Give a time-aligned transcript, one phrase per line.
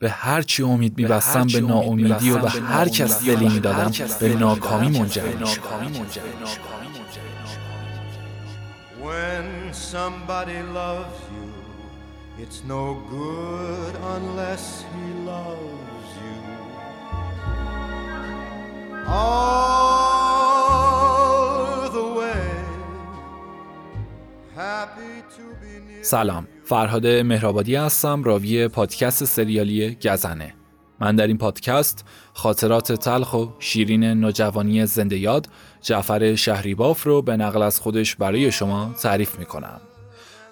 [0.00, 4.98] به هر چی امید میبستم به ناامیدی و به هر کس دلی می‌دادم به ناکامی
[4.98, 5.60] منجر می‌شد.
[9.02, 9.46] When
[9.92, 11.48] somebody loves you,
[12.42, 12.84] it's no
[13.16, 16.38] good unless he loves you.
[19.08, 20.19] All
[26.02, 30.54] سلام فرهاد مهرآبادی هستم راوی پادکست سریالی گزنه.
[31.00, 35.48] من در این پادکست خاطرات تلخ و شیرین نوجوانی زنده یاد
[35.82, 39.80] جعفر شهری‌باف رو به نقل از خودش برای شما تعریف می‌کنم.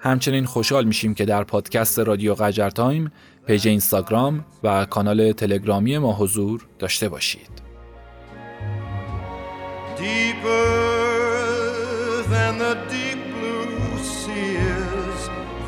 [0.01, 3.13] همچنین خوشحال میشیم که در پادکست رادیو قجر تایم
[3.47, 7.69] پیج اینستاگرام و کانال تلگرامی ما حضور داشته باشید.
[9.97, 10.59] Deeper
[12.31, 13.08] than the deep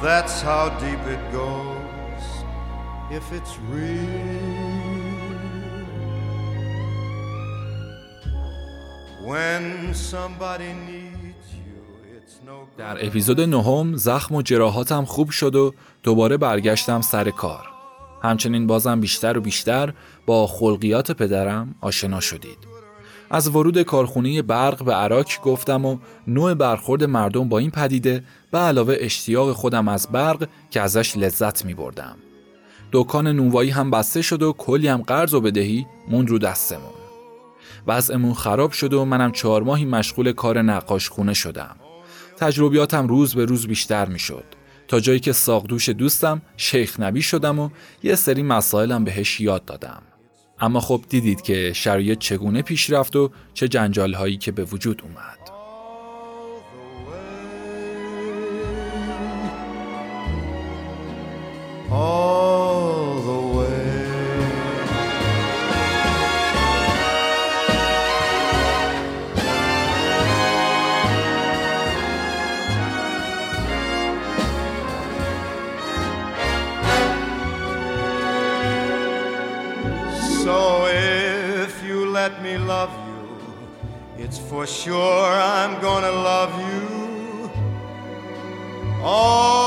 [0.02, 2.24] that's how deep it goes.
[3.18, 4.90] If it's real.
[9.30, 11.80] When somebody needs you,
[12.16, 12.68] it's no.
[12.78, 17.66] در اپیزود نهم زخم و جراحاتم خوب شد و دوباره برگشتم سر کار.
[18.22, 19.92] همچنین بازم بیشتر و بیشتر
[20.26, 22.69] با خلقیات پدرم آشنا شدید.
[23.30, 28.58] از ورود کارخونه برق به عراق گفتم و نوع برخورد مردم با این پدیده به
[28.58, 32.16] علاوه اشتیاق خودم از برق که ازش لذت می بردم.
[32.92, 36.92] دکان نونوایی هم بسته شد و کلی هم قرض و بدهی موند رو دستمون.
[37.86, 41.76] وضعمون خراب شد و منم چهار ماهی مشغول کار نقاش خونه شدم.
[42.36, 44.44] تجربیاتم روز به روز بیشتر می شد.
[44.88, 47.70] تا جایی که ساقدوش دوستم شیخ نبی شدم و
[48.02, 50.02] یه سری مسائلم بهش یاد دادم.
[50.60, 55.02] اما خب دیدید که شرایط چگونه پیش رفت و چه جنجال هایی که به وجود
[55.02, 55.40] اومد.
[61.92, 62.59] All
[82.22, 87.50] let me love you, it's for sure I'm gonna love you.
[89.02, 89.59] All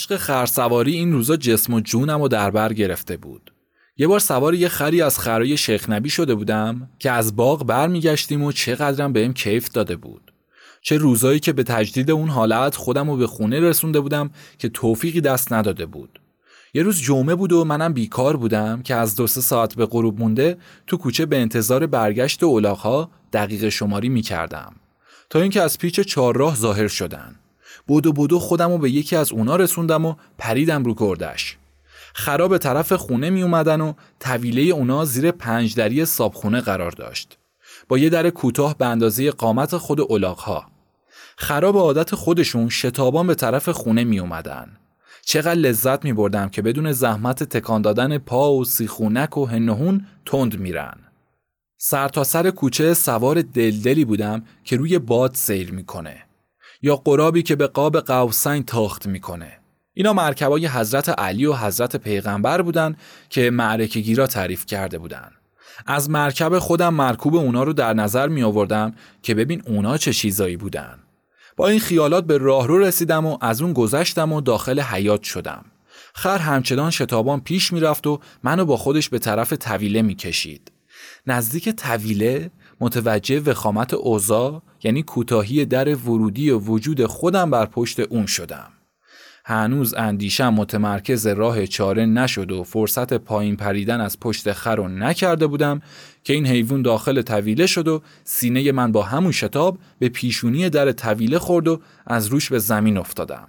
[0.00, 3.52] عشق خرسواری این روزا جسم و جونم و در بر گرفته بود.
[3.96, 8.42] یه بار سوار یه خری از خرای شیخ نبی شده بودم که از باغ برمیگشتیم
[8.42, 10.32] و چقدرم بهم کیف داده بود.
[10.82, 15.20] چه روزایی که به تجدید اون حالت خودم رو به خونه رسونده بودم که توفیقی
[15.20, 16.20] دست نداده بود.
[16.74, 20.20] یه روز جمعه بود و منم بیکار بودم که از دو سه ساعت به غروب
[20.20, 20.56] مونده
[20.86, 24.72] تو کوچه به انتظار برگشت اولاغها دقیق شماری می کردم.
[25.30, 27.36] تا اینکه از پیچ چهارراه ظاهر شدن.
[27.86, 31.56] بودو بودو خودم رو به یکی از اونا رسوندم و پریدم رو گردش.
[32.14, 37.38] خرا به طرف خونه می اومدن و طویله اونا زیر پنج دری سابخونه قرار داشت.
[37.88, 40.66] با یه در کوتاه به اندازه قامت خود اولاغها.
[41.36, 44.76] خرا به عادت خودشون شتابان به طرف خونه می اومدن.
[45.24, 50.58] چقدر لذت می بردم که بدون زحمت تکان دادن پا و سیخونک و هنهون تند
[50.58, 50.98] میرن.
[51.78, 56.29] سر تا سر کوچه سوار دلدلی بودم که روی باد سیر می‌کنه.
[56.82, 59.52] یا قرابی که به قاب قوسین تاخت می‌کنه.
[59.94, 62.96] اینا مرکبای حضرت علی و حضرت پیغمبر بودن
[63.28, 65.30] که معرکه گیرا تعریف کرده بودن.
[65.86, 70.56] از مرکب خودم مرکوب اونا رو در نظر می آوردم که ببین اونا چه چیزایی
[70.56, 70.98] بودن.
[71.56, 75.64] با این خیالات به راهرو رسیدم و از اون گذشتم و داخل حیات شدم.
[76.14, 80.72] خر همچنان شتابان پیش می‌رفت و منو با خودش به طرف طویله می‌کشید.
[81.26, 88.26] نزدیک طویله متوجه وخامت اوضاع یعنی کوتاهی در ورودی و وجود خودم بر پشت اون
[88.26, 88.68] شدم.
[89.44, 95.46] هنوز اندیشم متمرکز راه چاره نشد و فرصت پایین پریدن از پشت خر رو نکرده
[95.46, 95.82] بودم
[96.24, 100.92] که این حیوان داخل طویله شد و سینه من با همون شتاب به پیشونی در
[100.92, 103.48] طویله خورد و از روش به زمین افتادم.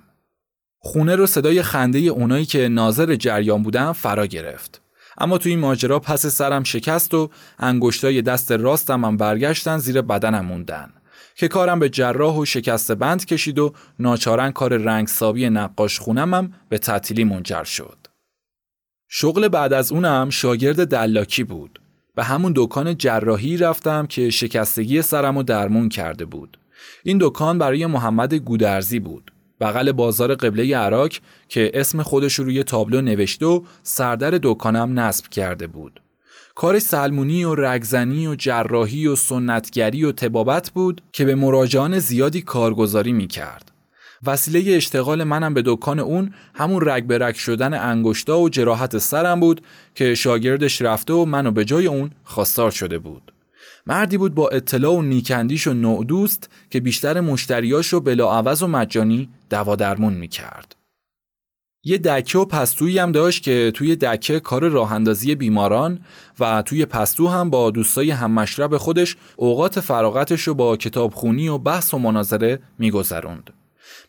[0.79, 4.81] خونه رو صدای خنده اونایی که ناظر جریان بودن فرا گرفت.
[5.17, 7.29] اما تو این ماجرا پس سرم شکست و
[7.59, 10.93] انگشتای دست راستم من برگشتن زیر بدنم موندن.
[11.35, 16.77] که کارم به جراح و شکست بند کشید و ناچارن کار رنگسابی نقاش خونمم به
[16.77, 17.97] تعطیلی منجر شد.
[19.09, 21.81] شغل بعد از اونم شاگرد دلاکی بود.
[22.15, 26.57] به همون دکان جراحی رفتم که شکستگی سرم و درمون کرده بود.
[27.03, 29.31] این دکان برای محمد گودرزی بود.
[29.61, 31.11] بغل بازار قبله عراق
[31.49, 36.01] که اسم خودش روی تابلو نوشته و سردر دکانم نصب کرده بود.
[36.55, 42.41] کار سلمونی و رگزنی و جراحی و سنتگری و تبابت بود که به مراجعان زیادی
[42.41, 43.71] کارگزاری می کرد.
[44.25, 49.39] وسیله اشتغال منم به دکان اون همون رگ به رگ شدن انگشتا و جراحت سرم
[49.39, 49.61] بود
[49.95, 53.31] که شاگردش رفته و منو به جای اون خواستار شده بود.
[53.87, 58.67] مردی بود با اطلاع و نیکندیش و نوع دوست که بیشتر مشتریاش رو بلاعوض و
[58.67, 60.75] مجانی دوا درمون می‌کرد.
[61.83, 65.99] یه دکه و پستویی هم داشت که توی دکه کار راه اندازی بیماران
[66.39, 71.57] و توی پستو هم با دوستای هم مشرب خودش اوقات فراغتش رو با کتابخونی و
[71.57, 73.53] بحث و مناظره میگذروند.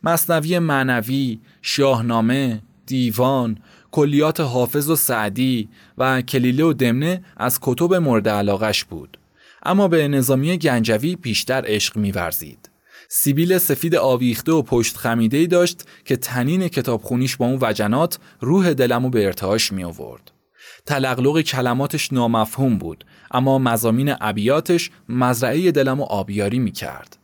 [0.02, 3.58] مصنوی معنوی، شاهنامه، دیوان،
[3.90, 5.68] کلیات حافظ و سعدی
[5.98, 9.18] و کلیله و دمنه از کتب مورد علاقش بود.
[9.62, 12.71] اما به نظامی گنجوی بیشتر عشق میورزید.
[13.14, 18.72] سیبیل سفید آویخته و پشت خمیده ای داشت که تنین کتابخونیش با اون وجنات روح
[18.72, 20.30] دلمو به ارتعاش می آورد.
[20.86, 27.18] تلقلق کلماتش نامفهوم بود اما مزامین ابیاتش مزرعه دلمو آبیاری می کرد.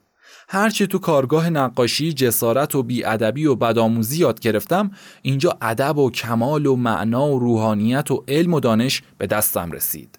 [0.48, 4.90] هرچی تو کارگاه نقاشی جسارت و بیادبی و بدآموزی یاد گرفتم
[5.22, 10.17] اینجا ادب و کمال و معنا و روحانیت و علم و دانش به دستم رسید.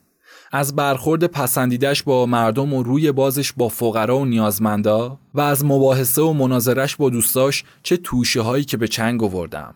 [0.51, 6.21] از برخورد پسندیدش با مردم و روی بازش با فقرا و نیازمندا و از مباحثه
[6.21, 9.75] و مناظرش با دوستاش چه توشه هایی که به چنگ آوردم.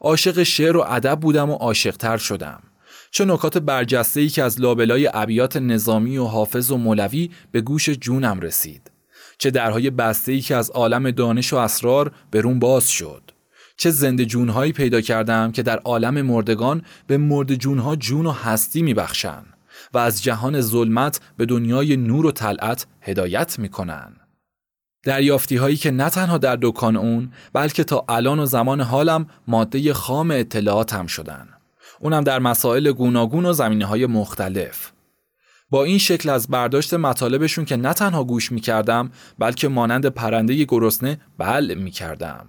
[0.00, 2.62] عاشق شعر و ادب بودم و عاشقتر شدم.
[3.10, 7.90] چه نکات برجسته ای که از لابلای ابیات نظامی و حافظ و مولوی به گوش
[7.90, 8.90] جونم رسید.
[9.38, 13.30] چه درهای بسته ای که از عالم دانش و اسرار به روم باز شد.
[13.76, 18.82] چه زنده جونهایی پیدا کردم که در عالم مردگان به مرد جونها جون و هستی
[18.82, 19.53] میبخشند.
[19.94, 24.16] و از جهان ظلمت به دنیای نور و طلعت هدایت می‌کنن.
[25.02, 29.94] دریافتی هایی که نه تنها در دکان اون بلکه تا الان و زمان حالم ماده
[29.94, 31.48] خام اطلاعات هم شدن.
[32.00, 34.90] اونم در مسائل گوناگون و زمینه های مختلف.
[35.70, 41.20] با این شکل از برداشت مطالبشون که نه تنها گوش می‌کردم بلکه مانند پرنده گرسنه
[41.38, 42.48] بل می‌کردم.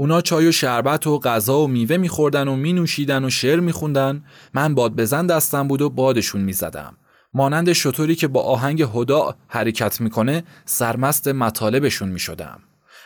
[0.00, 4.24] اونا چای و شربت و غذا و میوه میخوردن و مینوشیدن و شعر میخوندن.
[4.54, 6.96] من باد بزن دستم بود و بادشون می‌زدم.
[7.34, 12.60] مانند شطوری که با آهنگ هدا حرکت می‌کنه سرمست مطالبشون می‌شدم.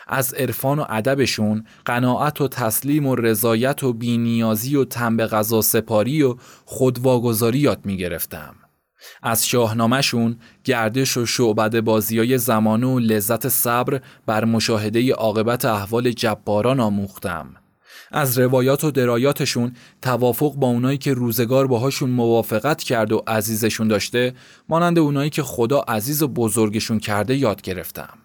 [0.07, 6.23] از عرفان و ادبشون قناعت و تسلیم و رضایت و بینیازی و تنب غذا سپاری
[6.23, 8.55] و خودواگذاری یاد می‌گرفتم.
[9.23, 16.11] از شاهنامهشون گردش و شعبد بازی های زمان و لذت صبر بر مشاهده عاقبت احوال
[16.11, 17.55] جباران آموختم.
[18.11, 24.33] از روایات و درایاتشون توافق با اونایی که روزگار باهاشون موافقت کرد و عزیزشون داشته
[24.69, 28.17] مانند اونایی که خدا عزیز و بزرگشون کرده یاد گرفتم.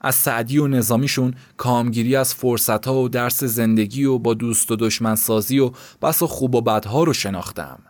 [0.00, 5.14] از سعدی و نظامیشون کامگیری از فرصتها و درس زندگی و با دوست و دشمن
[5.14, 5.70] سازی و
[6.02, 7.89] بس و خوب و بدها رو شناختم.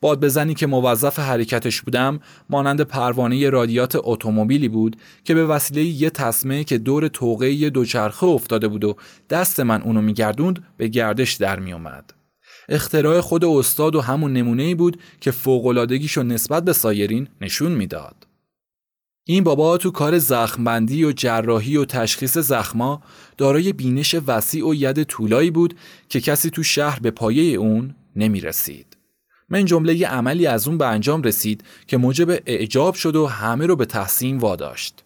[0.00, 2.20] باد بزنی که موظف حرکتش بودم
[2.50, 8.26] مانند پروانه رادیات اتومبیلی بود که به وسیله یه تسمه که دور توقه یه دوچرخه
[8.26, 8.96] افتاده بود و
[9.30, 12.12] دست من اونو میگردوند به گردش در میومد.
[12.68, 18.26] اختراع خود استاد و همون نمونه ای بود که فوقلادگیشو نسبت به سایرین نشون می‌داد.
[19.28, 23.02] این بابا تو کار زخمبندی و جراحی و تشخیص زخما
[23.36, 25.74] دارای بینش وسیع و ید طولایی بود
[26.08, 28.95] که کسی تو شهر به پایه اون نمی رسید.
[29.48, 33.66] من جمله یه عملی از اون به انجام رسید که موجب اعجاب شد و همه
[33.66, 35.04] رو به تحسین واداشت.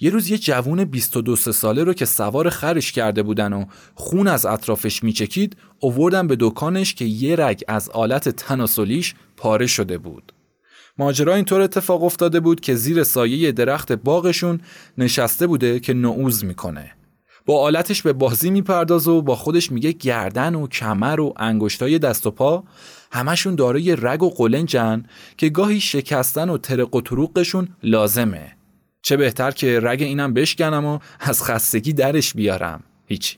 [0.00, 3.64] یه روز یه جوون 22 ساله رو که سوار خرش کرده بودن و
[3.94, 9.98] خون از اطرافش میچکید اووردن به دکانش که یه رگ از آلت تناسلیش پاره شده
[9.98, 10.32] بود.
[10.98, 14.60] ماجرا اینطور اتفاق افتاده بود که زیر سایه درخت باغشون
[14.98, 16.92] نشسته بوده که نعوز می‌کنه.
[17.46, 22.26] با آلتش به بازی می‌پردازه و با خودش میگه گردن و کمر و انگشتای دست
[22.26, 22.64] و پا
[23.12, 25.04] همشون دارای رگ و قلنجن
[25.36, 28.56] که گاهی شکستن و ترق و تروقشون لازمه.
[29.02, 32.82] چه بهتر که رگ اینم بشکنم و از خستگی درش بیارم.
[33.06, 33.36] هیچ.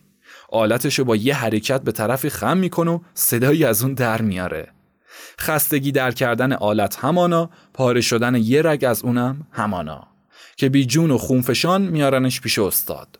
[0.52, 4.68] آلتشو با یه حرکت به طرفی خم می‌کنه و صدایی از اون در میاره.
[5.40, 10.08] خستگی در کردن آلت همانا پاره شدن یه رگ از اونم همانا.
[10.56, 13.18] که بی جون و خونفشان میارنش پیش استاد.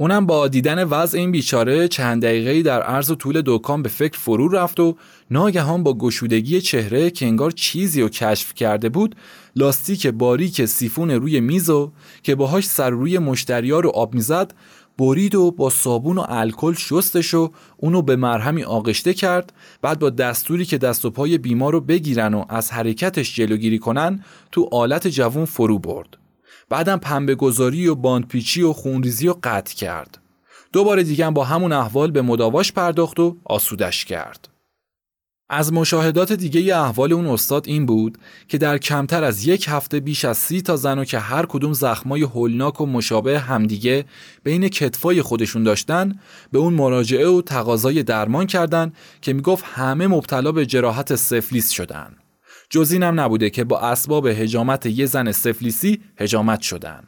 [0.00, 4.18] اونم با دیدن وضع این بیچاره چند دقیقه در عرض و طول دکان به فکر
[4.18, 4.96] فرو رفت و
[5.30, 9.16] ناگهان با گشودگی چهره که انگار چیزی رو کشف کرده بود
[9.56, 14.54] لاستیک باریک سیفون روی میز و که باهاش سر روی مشتریا رو آب می‌زد
[14.98, 19.52] برید و با صابون و الکل شستش و اونو به مرهمی آغشته کرد
[19.82, 24.24] بعد با دستوری که دست و پای بیمار رو بگیرن و از حرکتش جلوگیری کنن
[24.52, 26.27] تو آلت جوون فرو برد.
[26.68, 30.18] بعدم پنبه گذاری و باندپیچی و خونریزی و قطع کرد
[30.72, 34.48] دوباره دیگه با همون احوال به مداواش پرداخت و آسودش کرد
[35.50, 40.24] از مشاهدات دیگه احوال اون استاد این بود که در کمتر از یک هفته بیش
[40.24, 44.04] از سی تا زن و که هر کدوم زخمای هولناک و مشابه همدیگه
[44.44, 46.20] بین کتفای خودشون داشتن
[46.52, 52.16] به اون مراجعه و تقاضای درمان کردن که می‌گفت همه مبتلا به جراحت سفلیس شدن.
[52.70, 57.04] جز اینم نبوده که با اسباب هجامت یه زن سفلیسی هجامت شدن.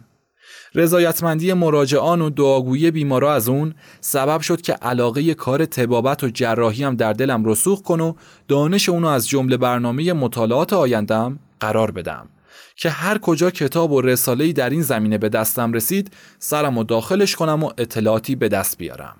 [0.75, 6.85] رضایتمندی مراجعان و دعاگویی بیمارا از اون سبب شد که علاقه کار تبابت و جراحی
[6.85, 8.15] هم در دلم رسوخ کن و
[8.49, 12.29] دانش اونو از جمله برنامه مطالعات آیندم قرار بدم
[12.77, 17.37] که هر کجا کتاب و رساله‌ای در این زمینه به دستم رسید سرم و داخلش
[17.37, 19.17] کنم و اطلاعاتی به دست بیارم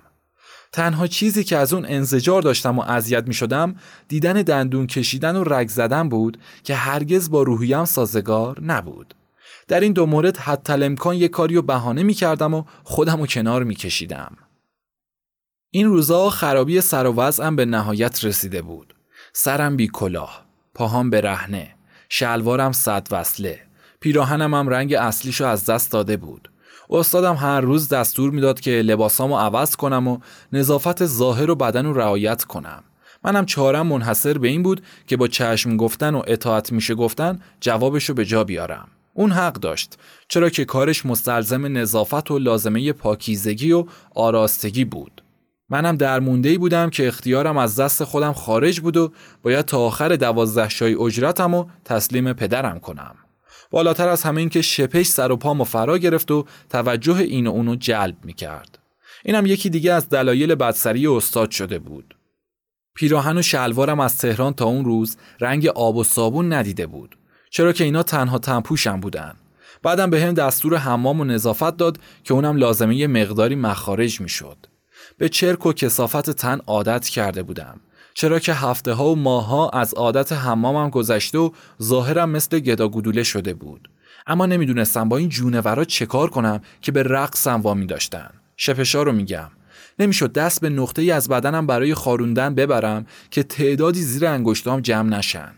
[0.71, 3.75] تنها چیزی که از اون انزجار داشتم و اذیت می شدم
[4.07, 9.13] دیدن دندون کشیدن و رگ زدن بود که هرگز با روحیم سازگار نبود
[9.67, 13.27] در این دو مورد حتی امکان یه کاری رو بهانه می کردم و خودم رو
[13.27, 14.37] کنار می کشیدم.
[15.69, 18.95] این روزا خرابی سر و وضعم به نهایت رسیده بود.
[19.33, 21.75] سرم بی کلاه، پاهام به رهنه،
[22.09, 23.61] شلوارم صد وصله،
[23.99, 26.51] پیراهنم هم رنگ اصلیشو از دست داده بود.
[26.91, 30.17] استادم هر روز دستور می‌داد که لباسامو عوض کنم و
[30.53, 32.83] نظافت ظاهر و بدن رو رعایت کنم.
[33.23, 38.13] منم چهارم منحصر به این بود که با چشم گفتن و اطاعت میشه گفتن جوابشو
[38.13, 38.87] به جا بیارم.
[39.13, 45.23] اون حق داشت چرا که کارش مستلزم نظافت و لازمه پاکیزگی و آراستگی بود
[45.69, 49.11] منم در مونده بودم که اختیارم از دست خودم خارج بود و
[49.43, 53.15] باید تا آخر دوازده شای اجرتم و تسلیم پدرم کنم
[53.71, 57.51] بالاتر از همه این که شپش سر و پامو فرا گرفت و توجه این و
[57.51, 58.79] اونو جلب می کرد.
[59.25, 62.15] اینم یکی دیگه از دلایل بدسری استاد شده بود.
[62.95, 67.17] پیراهن و شلوارم از تهران تا اون روز رنگ آب و صابون ندیده بود.
[67.49, 69.33] چرا که اینا تنها تنپوشم بودن
[69.83, 74.57] بعدم به هم دستور حمام و نظافت داد که اونم لازمه یه مقداری مخارج می‌شد
[75.17, 77.79] به چرک و کسافت تن عادت کرده بودم
[78.13, 81.49] چرا که هفته ها و ماه ها از عادت حمامم گذشته و
[81.81, 83.89] ظاهرم مثل گداگودوله شده بود.
[84.27, 88.29] اما نمی‌دونستم با این جونورا چه کار کنم که به رقصم وامی داشتن.
[88.57, 89.49] شپشا رو میگم.
[89.99, 95.09] نمی‌شد دست به نقطه ای از بدنم برای خاروندن ببرم که تعدادی زیر انگشتام جمع
[95.09, 95.51] نشن.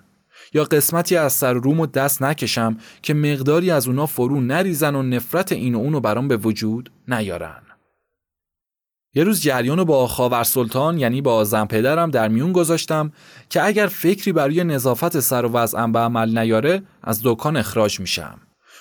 [0.53, 5.03] یا قسمتی از سر روم و دست نکشم که مقداری از اونا فرو نریزن و
[5.03, 7.61] نفرت این و اونو برام به وجود نیارن.
[9.15, 13.11] یه روز جریان رو با خاور سلطان یعنی با زن پدرم در میون گذاشتم
[13.49, 18.39] که اگر فکری برای نظافت سر و وضعم به عمل نیاره از دکان اخراج میشم.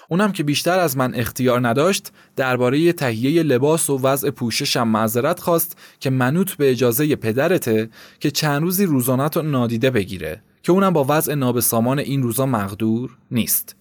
[0.09, 5.79] اونم که بیشتر از من اختیار نداشت درباره تهیه لباس و وضع پوششم معذرت خواست
[6.01, 11.07] که منوط به اجازه پدرته که چند روزی روزانت رو نادیده بگیره که اونم با
[11.09, 13.77] وضع نابسامان این روزا مقدور نیست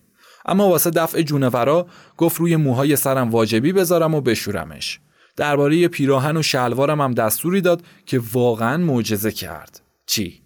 [0.45, 4.99] اما واسه دفع جونورا گفت روی موهای سرم واجبی بذارم و بشورمش
[5.35, 9.81] درباره پیراهن و شلوارم هم دستوری داد که واقعا معجزه کرد.
[10.05, 10.41] چی؟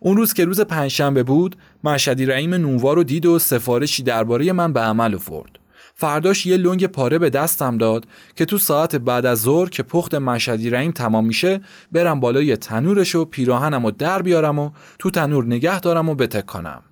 [0.00, 4.80] اون روز که روز پنجشنبه بود مشهدی نووار رو دید و سفارشی درباره من به
[4.80, 5.58] عمل افرد
[5.98, 10.14] فرداش یه لنگ پاره به دستم داد که تو ساعت بعد از ظهر که پخت
[10.14, 11.60] مشهدی رحیم تمام میشه
[11.92, 16.82] برم بالای تنورش و پیراهنم و در بیارم و تو تنور نگه دارم و بتکانم.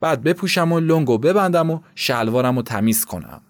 [0.00, 3.40] بعد بپوشم و لنگو ببندم و شلوارم و تمیز کنم.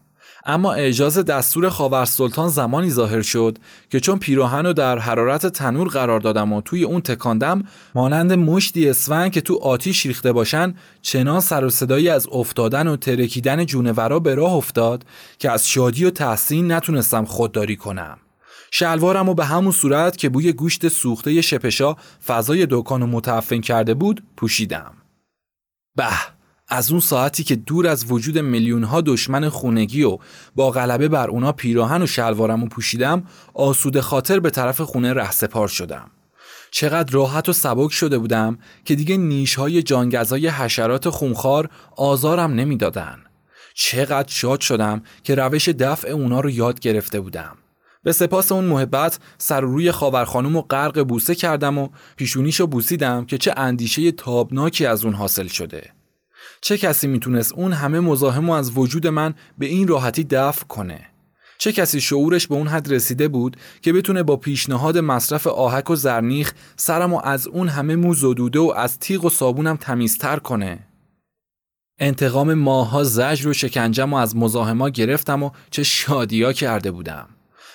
[0.46, 3.58] اما اجازه دستور خاور سلطان زمانی ظاهر شد
[3.90, 7.62] که چون پیراهن رو در حرارت تنور قرار دادم و توی اون تکاندم
[7.94, 12.96] مانند مشتی اسفن که تو آتیش ریخته باشن چنان سر و صدایی از افتادن و
[12.96, 15.04] ترکیدن جونورا به راه افتاد
[15.38, 18.18] که از شادی و تحسین نتونستم خودداری کنم.
[18.70, 21.96] شلوارم و به همون صورت که بوی گوشت سوخته شپشا
[22.26, 24.94] فضای دکان و متعفن کرده بود پوشیدم.
[25.96, 26.33] به
[26.68, 30.18] از اون ساعتی که دور از وجود میلیون ها دشمن خونگی و
[30.54, 33.22] با غلبه بر اونا پیراهن و شلوارم و پوشیدم
[33.54, 36.10] آسوده خاطر به طرف خونه رهسپار شدم
[36.70, 43.18] چقدر راحت و سبک شده بودم که دیگه نیش های جانگزای حشرات خونخوار آزارم نمی‌دادن.
[43.74, 47.56] چقدر شاد شدم که روش دفع اونا رو یاد گرفته بودم.
[48.02, 53.24] به سپاس اون محبت سر روی خاور خانم و غرق بوسه کردم و پیشونیشو بوسیدم
[53.24, 55.93] که چه اندیشه تابناکی از اون حاصل شده.
[56.64, 61.00] چه کسی می‌تونست اون همه مزاحم از وجود من به این راحتی دفع کنه؟
[61.58, 65.96] چه کسی شعورش به اون حد رسیده بود که بتونه با پیشنهاد مصرف آهک و
[65.96, 70.36] زرنیخ سرم و از اون همه موز و دوده و از تیغ و صابونم تمیزتر
[70.38, 70.78] کنه؟
[71.98, 77.28] انتقام ماها زجر و شکنجم و از مزاحما گرفتم و چه شادیا کرده بودم.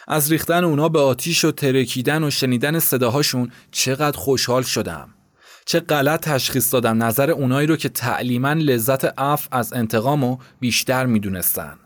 [0.08, 5.10] از ریختن اونا به آتیش و ترکیدن و شنیدن صداهاشون چقدر خوشحال شدم
[5.70, 11.06] چه غلط تشخیص دادم نظر اونایی رو که تعلیما لذت اف از انتقام و بیشتر
[11.06, 11.78] می‌دونستن.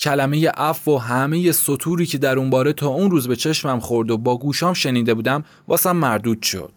[0.00, 4.10] کلمه عفو و همه سطوری که در اون باره تا اون روز به چشمم خورد
[4.10, 6.72] و با گوشام شنیده بودم واسم مردود شد.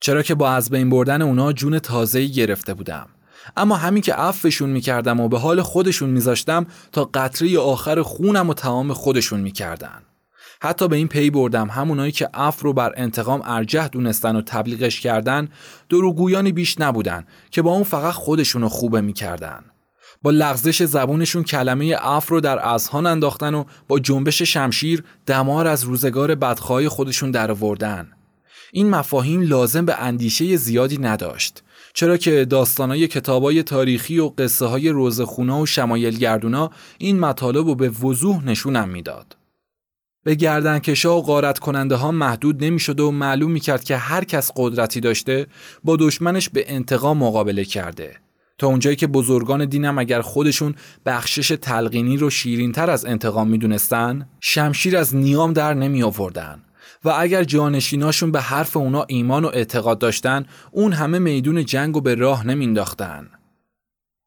[0.00, 3.08] چرا که با از بین بردن اونا جون تازه‌ای گرفته بودم.
[3.56, 8.54] اما همین که عفوشون می‌کردم و به حال خودشون میذاشتم تا قطره آخر خونم و
[8.54, 10.02] تمام خودشون می‌کردن.
[10.60, 11.68] حتی به این پی بردم.
[11.70, 15.48] همونایی که عفو رو بر انتقام ارجح دونستن و تبلیغش کردن
[15.88, 19.64] دروغگویانی بیش نبودن که با اون فقط خودشونو خوبه می‌کردن.
[20.22, 25.84] با لغزش زبونشون کلمه اف رو در اذهان انداختن و با جنبش شمشیر دمار از
[25.84, 28.12] روزگار بدخواهی خودشون درآوردن
[28.72, 31.62] این مفاهیم لازم به اندیشه زیادی نداشت.
[31.94, 37.74] چرا که داستانای کتابای تاریخی و قصه های روزخونا و شمایل گردونا این مطالب رو
[37.74, 39.37] به وضوح نشونم می‌داد.
[40.24, 45.00] به گردنکشا و غارت کننده ها محدود نمی‌شد و معلوم می‌کرد که هر کس قدرتی
[45.00, 45.46] داشته
[45.84, 48.16] با دشمنش به انتقام مقابله کرده.
[48.58, 50.74] تا اونجایی که بزرگان دینم اگر خودشون
[51.06, 56.62] بخشش تلقینی رو شیرینتر از انتقام می‌دونستن شمشیر از نیام در نمی آوردن
[57.04, 62.00] و اگر جانشیناشون به حرف اونا ایمان و اعتقاد داشتن اون همه میدون جنگ و
[62.00, 63.28] به راه نمینداختن.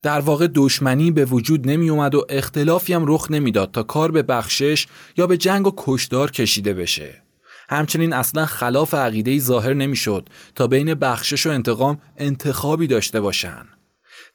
[0.03, 4.23] در واقع دشمنی به وجود نمی اومد و اختلافی هم رخ نمی‌داد تا کار به
[4.23, 7.21] بخشش یا به جنگ و کشدار کشیده بشه.
[7.69, 13.67] همچنین اصلا خلاف عقیده ظاهر نمی‌شد تا بین بخشش و انتقام انتخابی داشته باشن.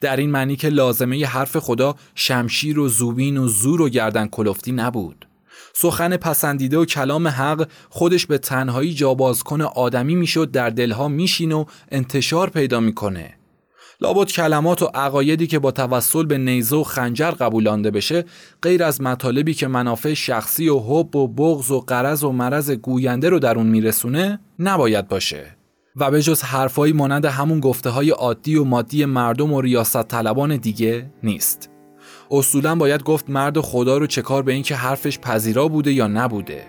[0.00, 4.26] در این معنی که لازمه ی حرف خدا شمشیر و زوبین و زور و گردن
[4.26, 5.28] کلفتی نبود.
[5.74, 11.64] سخن پسندیده و کلام حق خودش به تنهایی جابازکن آدمی می‌شد در دلها میشین و
[11.90, 13.35] انتشار پیدا می‌کنه
[14.00, 18.24] لابد کلمات و عقایدی که با توسل به نیزه و خنجر قبولانده بشه
[18.62, 23.28] غیر از مطالبی که منافع شخصی و حب و بغض و قرض و مرض گوینده
[23.28, 25.56] رو در اون میرسونه نباید باشه.
[25.96, 30.56] و به جز حرفایی مانند همون گفته های عادی و مادی مردم و ریاست طلبان
[30.56, 31.70] دیگه نیست.
[32.30, 36.62] اصولا باید گفت مرد خدا رو چه کار به اینکه حرفش پذیرا بوده یا نبوده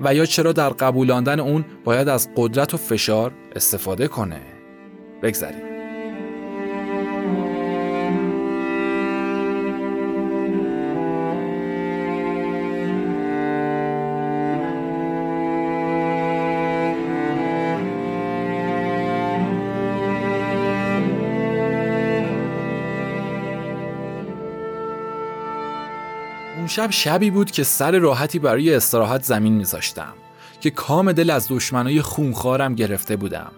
[0.00, 4.40] و یا چرا در قبولاندن اون باید از قدرت و فشار استفاده کنه.
[5.22, 5.67] بگذریم
[26.68, 30.12] شب شبی بود که سر راحتی برای استراحت زمین میذاشتم
[30.60, 33.50] که کام دل از دشمنای خونخوارم گرفته بودم.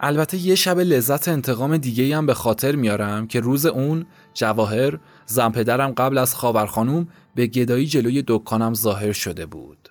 [0.00, 5.50] البته یه شب لذت انتقام دیگه هم به خاطر میارم که روز اون جواهر زن
[5.50, 9.88] پدرم قبل از خاورخانوم به گدایی جلوی دکانم ظاهر شده بود.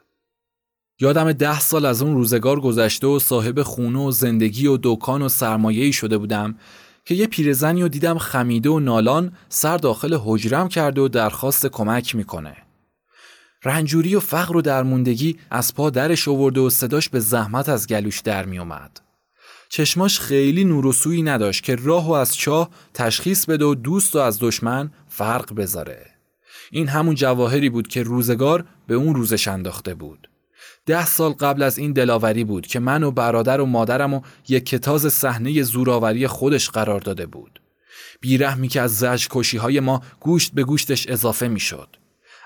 [0.99, 5.29] یادم ده سال از اون روزگار گذشته و صاحب خونه و زندگی و دکان و
[5.29, 6.55] سرمایه‌ای شده بودم
[7.07, 12.15] که یه پیرزنی رو دیدم خمیده و نالان سر داخل حجرم کرده و درخواست کمک
[12.15, 12.55] می‌کنه.
[13.63, 18.19] رنجوری و فقر و درموندگی از پا درش آورده و صداش به زحمت از گلوش
[18.19, 19.01] در می اومد.
[19.69, 24.15] چشماش خیلی نور و سویی نداشت که راه و از چاه تشخیص بده و دوست
[24.15, 26.05] و از دشمن فرق بذاره.
[26.71, 30.29] این همون جواهری بود که روزگار به اون روزش انداخته بود.
[30.87, 34.65] ده سال قبل از این دلاوری بود که من و برادر و مادرم و یک
[34.65, 37.61] کتاز صحنه زوراوری خودش قرار داده بود.
[38.21, 41.95] بیرحمی که از زج کشی های ما گوشت به گوشتش اضافه می شد.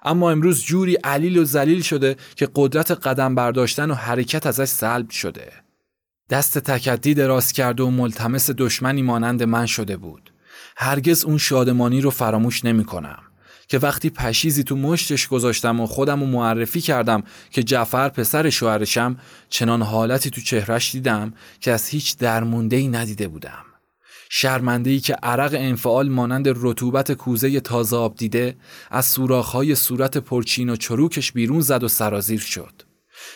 [0.03, 5.09] اما امروز جوری علیل و زلیل شده که قدرت قدم برداشتن و حرکت ازش سلب
[5.09, 5.51] شده.
[6.29, 10.33] دست تکدی دراز کرده و ملتمس دشمنی مانند من شده بود.
[10.77, 13.30] هرگز اون شادمانی رو فراموش نمی کنم.
[13.71, 19.17] که وقتی پشیزی تو مشتش گذاشتم و خودم رو معرفی کردم که جعفر پسر شوهرشم
[19.49, 23.65] چنان حالتی تو چهرش دیدم که از هیچ درمونده ای ندیده بودم.
[24.29, 28.55] شرمنده ای که عرق انفعال مانند رطوبت کوزه تازه آب دیده
[28.89, 32.81] از سوراخ‌های صورت پرچین و چروکش بیرون زد و سرازیر شد.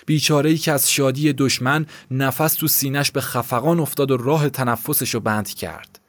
[0.05, 5.13] بیچاره ای که از شادی دشمن نفس تو سینش به خفقان افتاد و راه تنفسش
[5.13, 5.99] رو بند کرد.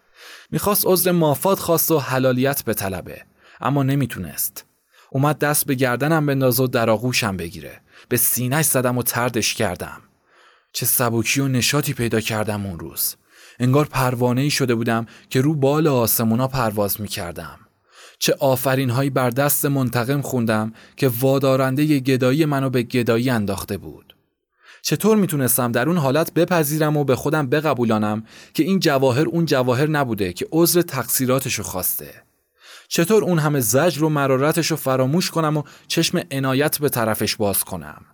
[0.50, 4.64] می‌خواست عذر مافات خواست و حلالیت به طلبه اما نمی‌تونست.
[5.10, 7.80] اومد دست به گردنم بندازه و در آغوشم بگیره.
[8.08, 10.02] به سینش زدم و تردش کردم.
[10.72, 13.16] چه سبکی و نشاطی پیدا کردم اون روز.
[13.58, 17.58] انگار پروانه ای شده بودم که رو بال آسمونا پرواز می کردم.
[18.18, 24.16] چه آفرین هایی بر دست منتقم خوندم که وادارنده گدایی منو به گدایی انداخته بود.
[24.82, 29.86] چطور می‌تونستم در اون حالت بپذیرم و به خودم بقبولانم که این جواهر اون جواهر
[29.86, 32.25] نبوده که عذر تقصیراتشو خواسته.
[32.88, 37.64] چطور اون همه زجر و مرارتش رو فراموش کنم و چشم عنایت به طرفش باز
[37.64, 38.04] کنم.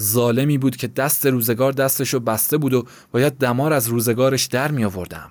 [0.00, 4.84] ظالمی بود که دست روزگار دستشو بسته بود و باید دمار از روزگارش در می
[4.84, 5.30] آوردم.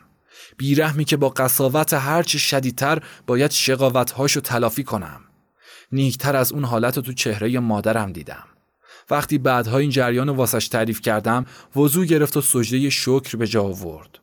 [0.58, 5.22] بیرحمی که با قصاوت هرچی شدیدتر باید شقاوتهاشو تلافی کنم.
[5.92, 8.44] نیکتر از اون حالت رو تو چهره مادرم دیدم.
[9.10, 14.20] وقتی بعدها این جریان واسش تعریف کردم وضوع گرفت و سجده شکر به جا آورد.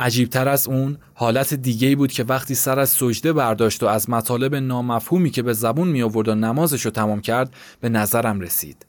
[0.00, 4.54] عجیبتر از اون حالت دیگه بود که وقتی سر از سجده برداشت و از مطالب
[4.54, 8.86] نامفهومی که به زبون می آورد و نمازش رو تمام کرد به نظرم رسید.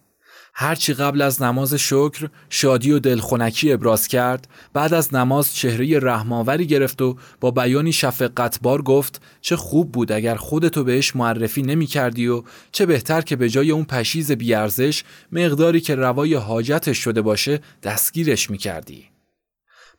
[0.53, 6.67] هرچی قبل از نماز شکر شادی و دلخونکی ابراز کرد بعد از نماز چهره رحماوری
[6.67, 12.27] گرفت و با بیانی شفقتبار گفت چه خوب بود اگر خودتو بهش معرفی نمی کردی
[12.27, 17.59] و چه بهتر که به جای اون پشیز بیارزش مقداری که روای حاجتش شده باشه
[17.83, 19.10] دستگیرش می کردی.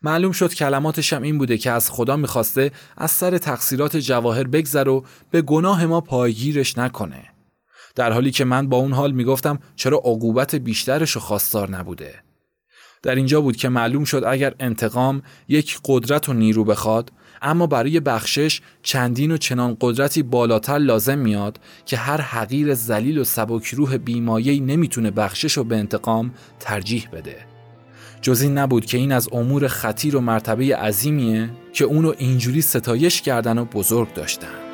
[0.03, 5.05] معلوم شد کلماتشم این بوده که از خدا می‌خواسته از سر تقصیرات جواهر بگذر و
[5.31, 7.23] به گناه ما پایگیرش نکنه.
[7.95, 12.13] در حالی که من با اون حال می‌گفتم چرا عقوبت بیشترش خواستار نبوده
[13.03, 17.11] در اینجا بود که معلوم شد اگر انتقام یک قدرت و نیرو بخواد
[17.41, 23.23] اما برای بخشش چندین و چنان قدرتی بالاتر لازم میاد که هر حقیر زلیل و
[23.23, 27.52] سبک روح بیمایهی نمی‌تونه بخشش و به انتقام ترجیح بده
[28.23, 33.21] جز این نبود که این از امور خطیر و مرتبه عظیمیه که اونو اینجوری ستایش
[33.21, 34.72] کردن و بزرگ داشتن.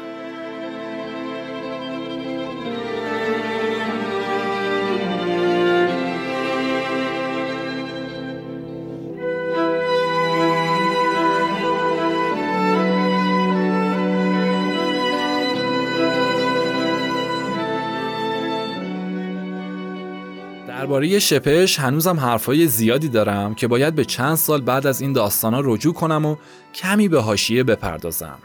[21.00, 25.62] درباره شپش هنوزم حرفای زیادی دارم که باید به چند سال بعد از این داستانا
[25.64, 26.36] رجوع کنم و
[26.74, 28.38] کمی به حاشیه بپردازم.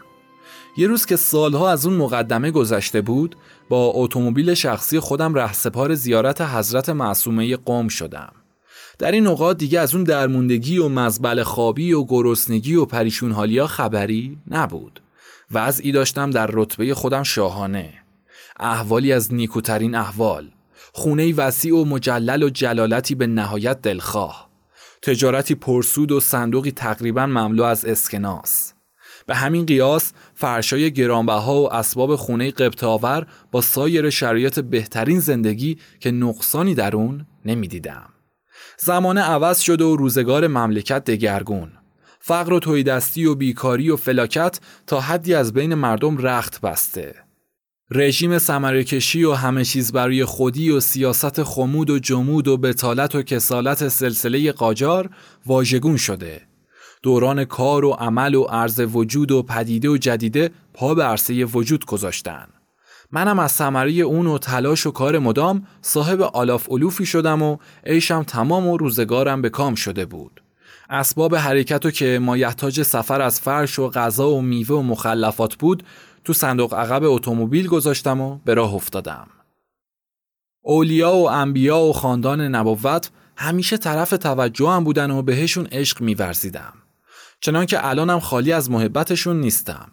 [0.77, 3.37] یه روز که سالها از اون مقدمه گذشته بود
[3.69, 8.33] با اتومبیل شخصی خودم رهسپار زیارت حضرت معصومه قوم شدم.
[8.99, 13.67] در این اوقات دیگه از اون درموندگی و مزبل خوابی و گرسنگی و پریشون حالیا
[13.67, 15.01] خبری نبود.
[15.53, 17.93] وضعی داشتم در رتبه خودم شاهانه.
[18.61, 20.51] احوالی از نیکوترین احوال
[20.97, 24.51] خونه وسیع و مجلل و جلالتی به نهایت دلخواه
[25.03, 28.73] تجارتی پرسود و صندوقی تقریبا مملو از اسکناس
[29.27, 36.11] به همین قیاس فرشای گرانبها و اسباب خونه قبطاور با سایر شرایط بهترین زندگی که
[36.11, 38.09] نقصانی در اون نمی‌دیدم.
[38.79, 41.73] زمانه عوض شده و روزگار مملکت دگرگون.
[42.21, 47.15] فقر و تویدستی و بیکاری و فلاکت تا حدی از بین مردم رخت بسته.
[47.90, 53.23] رژیم سمرکشی و همه چیز برای خودی و سیاست خمود و جمود و بتالت و
[53.23, 55.11] کسالت سلسله قاجار
[55.47, 56.42] واژگون شده.
[57.03, 61.85] دوران کار و عمل و عرض وجود و پدیده و جدیده پا به عرصه وجود
[61.85, 62.47] گذاشتن.
[63.12, 68.23] منم از ثمره اون و تلاش و کار مدام صاحب آلاف علوفی شدم و عیشم
[68.23, 70.40] تمام و روزگارم به کام شده بود.
[70.90, 75.83] اسباب حرکت و که مایحتاج سفر از فرش و غذا و میوه و مخلفات بود
[76.25, 79.27] تو صندوق عقب اتومبیل گذاشتم و به راه افتادم.
[80.63, 86.73] اولیا و انبیا و خاندان نبوت همیشه طرف توجهم بودن و بهشون عشق میورزیدم.
[87.41, 89.89] چنان که الانم خالی از محبتشون نیستم.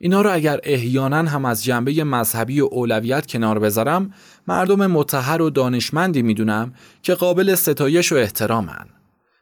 [0.00, 4.14] اینا رو اگر احیانا هم از جنبه مذهبی و اولویت کنار بذارم
[4.48, 8.86] مردم متحر و دانشمندی می‌دونم که قابل ستایش و احترامن.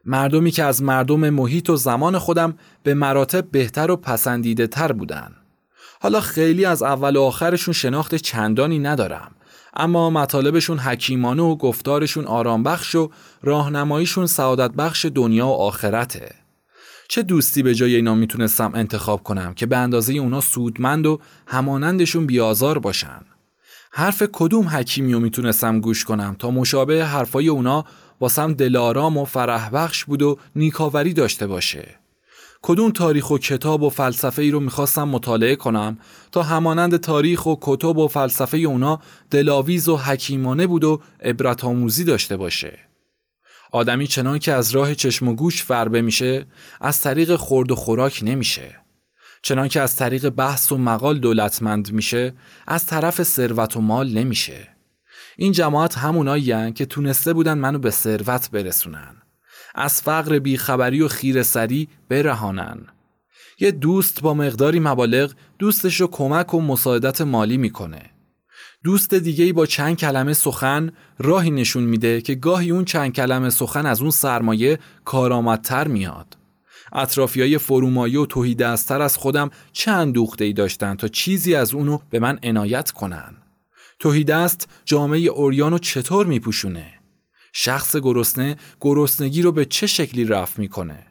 [0.05, 5.37] مردمی که از مردم محیط و زمان خودم به مراتب بهتر و پسندیده تر بودن.
[6.03, 9.31] حالا خیلی از اول و آخرشون شناخت چندانی ندارم.
[9.75, 13.11] اما مطالبشون حکیمانه و گفتارشون آرام بخش و
[13.43, 16.35] راهنماییشون سعادت بخش دنیا و آخرته.
[17.09, 22.27] چه دوستی به جای اینا می‌تونستم انتخاب کنم که به اندازه اونا سودمند و همانندشون
[22.27, 23.21] بیازار باشن؟
[23.93, 27.85] حرف کدوم حکیمی می‌تونستم گوش کنم تا مشابه حرفای اونا
[28.21, 32.00] واسم دلارام و فرح بخش بود و نیکاوری داشته باشه؟
[32.63, 35.99] کدوم تاریخ و کتاب و فلسفه ای رو می‌خواستم مطالعه کنم
[36.33, 42.05] تا همانند تاریخ و کتب و فلسفه اونا دلاویز و حکیمانه بود و عبرت آموزی
[42.05, 42.79] داشته باشه.
[43.73, 46.47] آدمی چنان که از راه چشم و گوش فربه میشه
[46.81, 48.77] از طریق خورد و خوراک نمیشه.
[49.43, 52.35] چنان که از طریق بحث و مقال دولتمند میشه
[52.67, 54.69] از طرف ثروت و مال نمیشه.
[55.37, 59.20] این جماعت همونایی که تونسته بودن منو به ثروت برسونن.
[59.81, 62.87] از فقر بیخبری و خیر سری برهانن.
[63.61, 68.03] یه دوست با مقداری مبالغ دوستش رو کمک و مساعدت مالی می‌کنه.
[68.85, 73.87] دوست دیگه با چند کلمه سخن راهی نشون میده که گاهی اون چند کلمه سخن
[73.87, 76.37] از اون سرمایه کارآمدتر میاد.
[76.93, 78.57] اطرافی های فرومایه و توهی
[78.89, 83.35] از خودم چند دوخته ای داشتن تا چیزی از اونو به من عنایت کنن؟
[83.99, 87.00] توهی دست جامعه اوریانو چطور میپوشونه؟
[87.53, 91.07] شخص گرسنه گرسنگی رو به چه شکلی رفع می‌کنه؟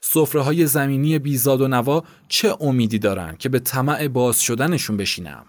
[0.00, 5.46] سفره های زمینی بیزاد و نوا چه امیدی دارن که به طمع باز شدنشون بشینم؟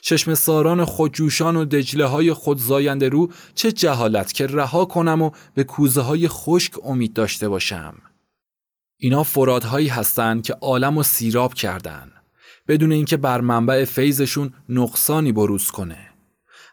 [0.00, 5.30] چشم ساران خودجوشان و دجله های خود زاینده رو چه جهالت که رها کنم و
[5.54, 7.94] به کوزه های خشک امید داشته باشم؟
[8.96, 12.12] اینا فرادهایی هستند که عالم و سیراب کردن.
[12.68, 16.07] بدون اینکه بر منبع فیضشون نقصانی بروز کنه.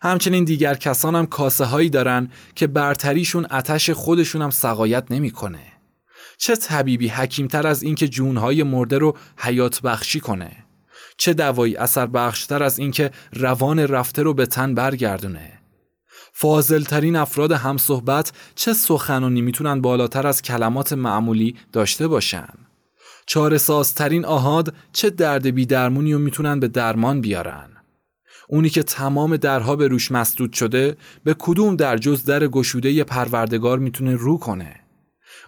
[0.06, 5.60] همچنین دیگر کسان هم کاسه هایی دارن که برتریشون اتش خودشون هم سقایت نمی‌کنه.
[6.38, 10.52] چه طبیبی حکیمتر از اینکه جونهای مرده رو حیات بخشی کنه؟
[11.18, 15.52] چه دوایی اثر بخشتر از اینکه روان رفته رو به تن برگردونه؟
[16.34, 22.54] فاضلترین افراد همصحبت چه سخنانی می‌تونن بالاتر از کلمات معمولی داشته باشن؟
[23.26, 27.75] چاره سازترین آهاد چه درد بی درمونی رو می‌تونن به درمان بیارن؟
[28.50, 33.80] اونی که تمام درها به روش مسدود شده به کدوم در جز در گشوده پروردگار
[33.80, 34.76] می‌تونه رو کنه؟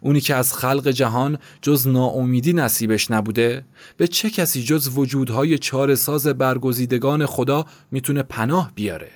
[0.01, 3.65] اونی که از خلق جهان جز ناامیدی نصیبش نبوده
[3.97, 9.11] به چه کسی جز وجودهای چار ساز برگزیدگان خدا می‌تونه پناه بیاره؟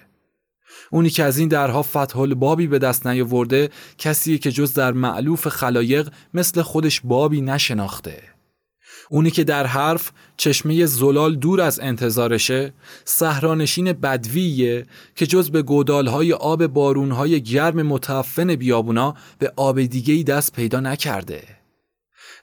[0.91, 5.47] اونی که از این درها فتح بابی به دست نیاورده کسی که جز در معلوف
[5.47, 8.23] خلایق مثل خودش بابی نشناخته.
[9.13, 12.73] اونی که در حرف چشمه زلال دور از انتظارشه
[13.05, 20.53] صحرانشین بدویه که جز به گودالهای آب بارونهای گرم متعفن بیابونا به آب دیگه دست
[20.53, 21.43] پیدا نکرده.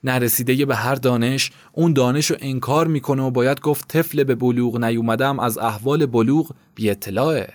[0.05, 4.85] نرسیده به هر دانش اون دانش رو انکار می‌کنه و باید گفت طفل به بلوغ
[4.85, 7.49] نیومدم از احوال بلوغ بی اطلاعه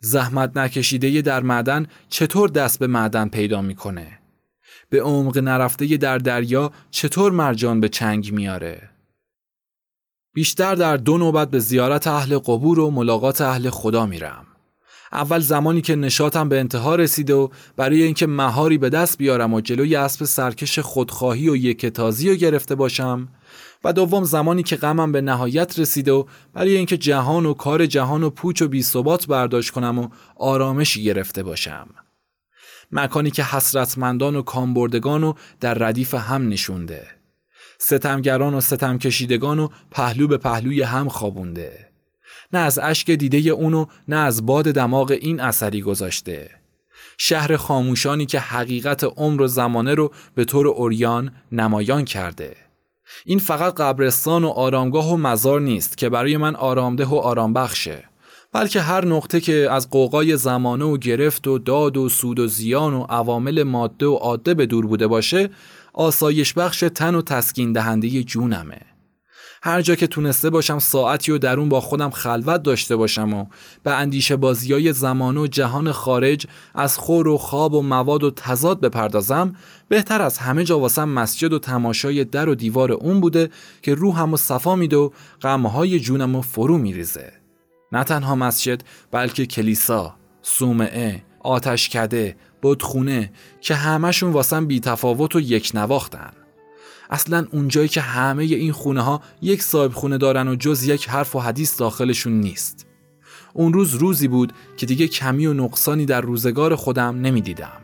[0.00, 4.23] زحمت نکشیده در معدن چطور دست به معدن پیدا می‌کنه؟
[4.94, 8.90] به عمق نرفته در دریا چطور مرجان به چنگ میاره؟
[10.34, 14.46] بیشتر در دو نوبت به زیارت اهل قبور و ملاقات اهل خدا میرم.
[15.12, 19.60] اول زمانی که نشاتم به انتها رسیده و برای اینکه مهاری به دست بیارم و
[19.60, 23.28] جلوی اسب سرکش خودخواهی و یکتازی رو گرفته باشم
[23.84, 28.22] و دوم زمانی که غمم به نهایت رسیده و برای اینکه جهان و کار جهان
[28.22, 32.03] و پوچ و بیثبات برداشت کنم و آرامشی گرفته باشم.
[32.94, 37.06] مکانی که حسرتمندان و کامبردگان و در ردیف هم نشونده.
[37.78, 41.88] ستمگران و ستم کشیدگان و پهلو به پهلوی هم خوابونده.
[42.52, 46.50] نه از اشک دیده اونو نه از باد دماغ این اثری گذاشته.
[47.18, 52.56] شهر خاموشانی که حقیقت عمر و زمانه رو به طور اوریان نمایان کرده.
[53.24, 58.04] این فقط قبرستان و آرامگاه و مزار نیست که برای من آرامده و آرام بخشه
[58.54, 62.94] بلکه هر نقطه که از قوقای زمانه و گرفت و داد و سود و زیان
[62.94, 65.50] و عوامل ماده و عاده به دور بوده باشه
[65.92, 68.80] آسایش بخش تن و تسکین دهنده جونمه.
[69.62, 73.46] هر جا که تونسته باشم ساعتی و درون با خودم خلوت داشته باشم و
[73.82, 78.30] به اندیشه بازی های زمان و جهان خارج از خور و خواب و مواد و
[78.30, 79.56] تضاد بپردازم
[79.88, 83.50] بهتر از همه جا واسم مسجد و تماشای در و دیوار اون بوده
[83.82, 85.10] که روحم و صفا میده و
[85.42, 87.43] غمهای جونم و فرو میریزه.
[87.94, 95.70] نه تنها مسجد بلکه کلیسا، صومعه، آتشکده، بودخونه که همهشون واسم بی تفاوت و یک
[95.74, 96.32] نواختن.
[97.10, 101.36] اصلا اونجایی که همه این خونه ها یک صاحب خونه دارن و جز یک حرف
[101.36, 102.86] و حدیث داخلشون نیست.
[103.52, 107.80] اون روز روزی بود که دیگه کمی و نقصانی در روزگار خودم نمی‌دیدم.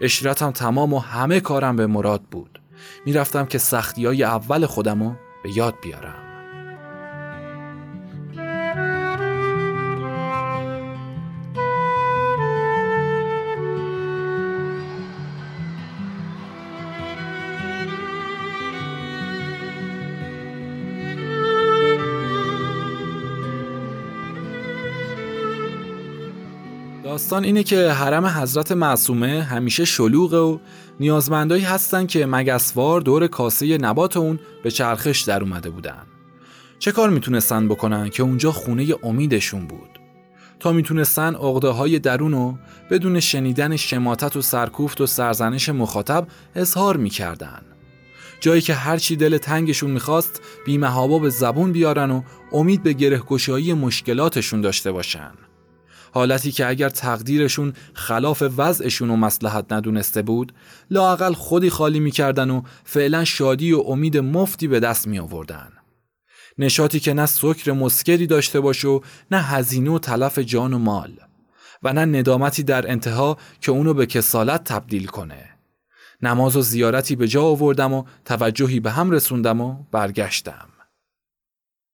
[0.00, 2.60] اشرتم تمام و همه کارم به مراد بود.
[3.06, 6.27] می‌رفتم که سختی های اول خودمو به یاد بیارم.
[27.28, 30.58] داستان اینه که حرم حضرت معصومه همیشه شلوغه و
[31.00, 36.02] نیازمندایی هستن که مگسوار دور کاسه نبات اون به چرخش در اومده بودن.
[36.78, 39.98] چه کار می‌تونستن بکنن که اونجا خونه امیدشون بود؟
[40.60, 42.56] تا می‌تونستن عقده های درون و
[42.90, 47.62] بدون شنیدن شماتت و سرکوفت و سرزنش مخاطب اظهار می‌کردن.
[48.40, 54.60] جایی که هرچی دل تنگشون می‌خواست بیمهابا به زبون بیارن و امید به گرهگشایی مشکلاتشون
[54.60, 55.30] داشته باشن.
[56.12, 60.52] حالتی که اگر تقدیرشون خلاف وضعشون و مسلحت ندونسته بود
[60.90, 65.72] لاقل خودی خالی می‌کردن و فعلا شادی و امید مفتی به دست می آوردن.
[66.58, 71.12] نشاطی که نه سکر مسکری داشته باشه و نه هزینه و تلف جان و مال
[71.82, 75.50] و نه ندامتی در انتها که اونو به کسالت تبدیل کنه.
[76.22, 80.68] نماز و زیارتی به جا آوردم و توجهی به هم رسوندم و برگشتم.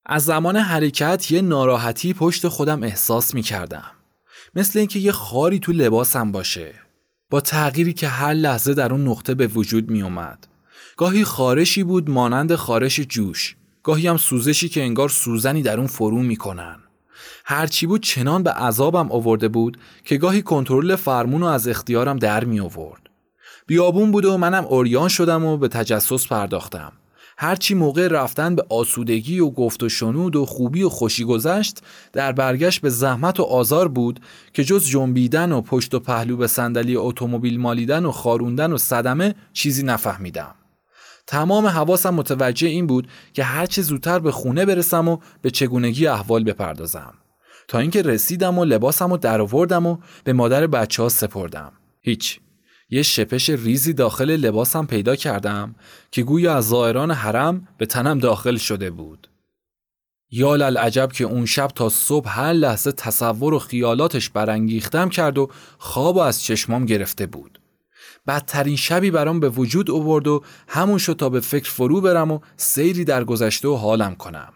[0.06, 3.90] از زمان حرکت یه ناراحتی پشت خودم احساس می کردم.
[4.56, 6.74] مثل اینکه یه خاری تو لباسم باشه.
[7.30, 10.48] با تغییری که هر لحظه در اون نقطه به وجود می اومد.
[10.96, 13.56] گاهی خارشی بود مانند خارش جوش.
[13.82, 16.76] گاهی هم سوزشی که انگار سوزنی در اون فرو می‌کنن.
[17.44, 22.44] هرچی بود چنان به عذابم آورده بود که گاهی کنترل فرمون رو از اختیارم در
[22.44, 23.10] می آورد
[23.66, 26.92] بیابون بود و منم اوریان شدم و به تجسس پرداختم.
[27.38, 31.78] هرچی موقع رفتن به آسودگی و گفت و شنود و خوبی و خوشی گذشت
[32.12, 34.20] در برگشت به زحمت و آزار بود
[34.52, 39.34] که جز جنبیدن و پشت و پهلو به صندلی اتومبیل مالیدن و خاروندن و صدمه
[39.52, 40.54] چیزی نفهمیدم.
[41.26, 46.44] تمام حواسم متوجه این بود که هرچه زودتر به خونه برسم و به چگونگی احوال
[46.44, 47.14] بپردازم.
[47.68, 51.72] تا اینکه رسیدم و لباسم رو درآوردم و به مادر بچه ها سپردم.
[52.00, 52.40] هیچ.
[52.94, 55.74] یه شپش ریزی داخل لباسم پیدا کردم
[56.10, 59.28] که گویا از زائران حرم به تنم داخل شده بود.
[60.30, 65.50] یا العجب که اون شب تا صبح هر لحظه تصور و خیالاتش برانگیختم کرد و
[65.78, 67.60] خواب از چشمام گرفته بود.
[68.26, 72.38] بدترین شبی برام به وجود اوورد و همون شد تا به فکر فرو برم و
[72.56, 74.52] سیری در گذشته و حالم کنم.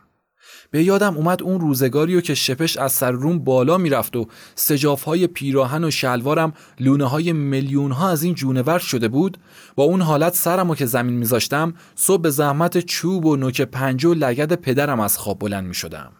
[0.70, 5.02] به یادم اومد اون روزگاری و که شپش از سر روم بالا می‌رفت و سجاف
[5.02, 9.38] های پیراهن و شلوارم لونه های میلیون ها از این جونور شده بود
[9.74, 14.08] با اون حالت سرم و که زمین میذاشتم صبح به زحمت چوب و نوک پنجه
[14.08, 16.12] و لگد پدرم از خواب بلند می شدم.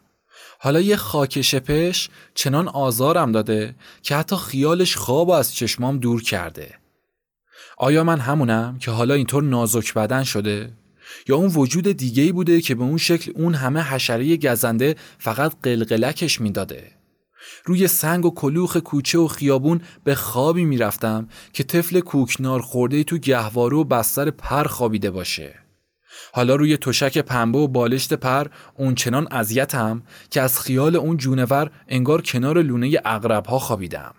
[0.60, 6.74] حالا یه خاک شپش چنان آزارم داده که حتی خیالش خواب از چشمام دور کرده
[7.78, 10.70] آیا من همونم که حالا اینطور نازک بدن شده
[11.28, 15.52] یا اون وجود دیگه ای بوده که به اون شکل اون همه حشره گزنده فقط
[15.62, 16.90] قلقلکش می‌داده.
[17.64, 23.18] روی سنگ و کلوخ کوچه و خیابون به خوابی می‌رفتم که طفل کوکنار خورده تو
[23.18, 25.54] گهواره و بستر پر خوابیده باشه.
[26.32, 31.70] حالا روی تشک پنبه و بالشت پر اون چنان اذیتم که از خیال اون جونور
[31.88, 34.14] انگار کنار لونه اغرب ها خوابیدم.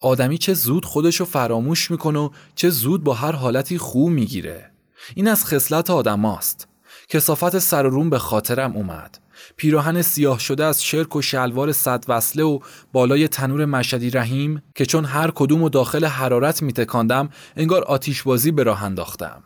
[0.00, 4.70] آدمی چه زود خودشو فراموش می‌کنه و چه زود با هر حالتی خوب می‌گیره.
[5.14, 6.68] این از خصلت آدماست
[7.08, 9.18] کسافت سر و روم به خاطرم اومد.
[9.56, 12.58] پیراهن سیاه شده از شرک و شلوار صد وصله و
[12.92, 18.62] بالای تنور مشدی رحیم که چون هر کدوم و داخل حرارت میتکاندم انگار آتیشبازی به
[18.62, 19.42] راه انداختم.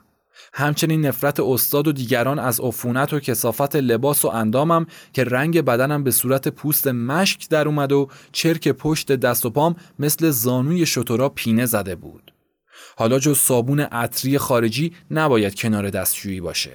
[0.52, 6.04] همچنین نفرت استاد و دیگران از عفونت و کسافت لباس و اندامم که رنگ بدنم
[6.04, 11.28] به صورت پوست مشک در اومد و چرک پشت دست و پام مثل زانوی شترا
[11.28, 12.33] پینه زده بود.
[12.96, 16.72] حالا جز صابون عطری خارجی نباید کنار دستشویی باشه.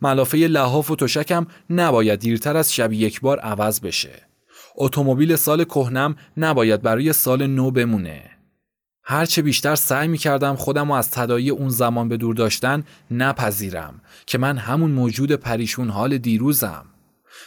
[0.00, 4.22] ملافه لحاف و تشکم نباید دیرتر از شب یک بار عوض بشه.
[4.76, 8.22] اتومبیل سال کهنم نباید برای سال نو بمونه.
[9.04, 14.00] هرچه بیشتر سعی می کردم خودم و از تدایی اون زمان به دور داشتن نپذیرم
[14.26, 16.84] که من همون موجود پریشون حال دیروزم.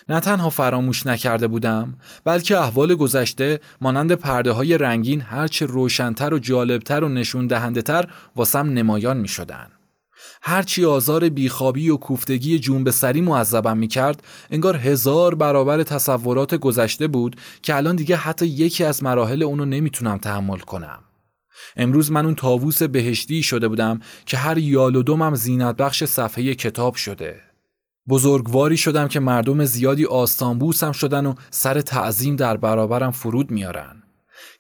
[0.10, 6.40] نه تنها فراموش نکرده بودم بلکه احوال گذشته مانند پرده های رنگین هرچه روشنتر و
[6.40, 9.68] جالبتر و نشون دهنده تر واسم نمایان می شدن.
[10.42, 17.08] هرچی آزار بیخوابی و کوفتگی جون سری معذبم می کرد انگار هزار برابر تصورات گذشته
[17.08, 21.00] بود که الان دیگه حتی یکی از مراحل اونو نمی‌تونم تحمل کنم.
[21.78, 26.56] امروز من اون تاووس بهشتی شده بودم که هر یال و دومم زینت بخش صفحه
[26.56, 27.45] کتاب شده.
[28.10, 34.04] بزرگواری شدم که مردم زیادی آستانبوسم شدن و سر تعظیم در برابرم فرود میارن.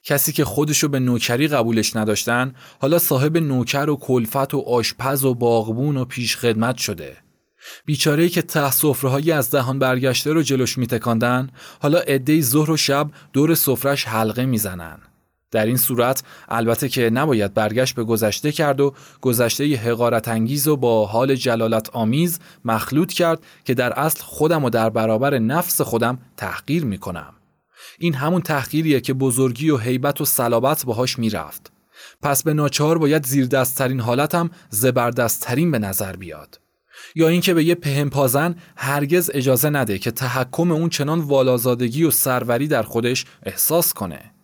[0.04, 5.34] کسی که خودشو به نوکری قبولش نداشتن حالا صاحب نوکر و کلفت و آشپز و
[5.34, 7.18] باغبون و پیش خدمت شده.
[7.86, 11.50] بیچاره که ته سفرههایی از دهان برگشته رو جلوش میتکاندن
[11.82, 14.98] حالا عدهای ظهر و شب دور سفرش حلقه می‌زنن.
[15.52, 20.78] در این صورت البته که نباید برگشت به گذشته کرد و گذشته حقارت انگیز و
[20.78, 26.18] با حال جلالت آمیز مخلوط کرد که در اصل خودم و در برابر نفس خودم
[26.38, 27.34] تحقیر می کنم.
[28.00, 31.72] این همون تحقیریه که بزرگی و حیبت و صلابت باهاش می‌رفت.
[32.22, 36.60] پس به ناچار باید زیر دستترین حالتم زبردستترین به نظر بیاد.
[37.16, 42.68] یا اینکه به یه پهنپازن هرگز اجازه نده که تحکم اون چنان والازادگی و سروری
[42.68, 44.35] در خودش احساس کنه.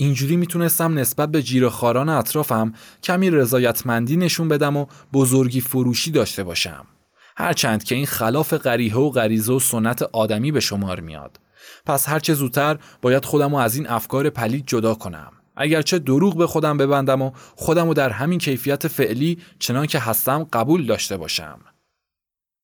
[0.00, 6.86] اینجوری می‌تونستم نسبت به جیرخاران اطرافم کمی رضایتمندی نشون بدم و بزرگی فروشی داشته باشم.
[7.36, 11.40] هرچند که این خلاف غریحه و غریزه و سنت آدمی به شمار میاد.
[11.86, 15.32] پس هرچه زودتر باید خودم از این افکار پلید جدا کنم.
[15.56, 20.46] اگرچه دروغ به خودم ببندم و خودم رو در همین کیفیت فعلی چنان که هستم
[20.52, 21.58] قبول داشته باشم.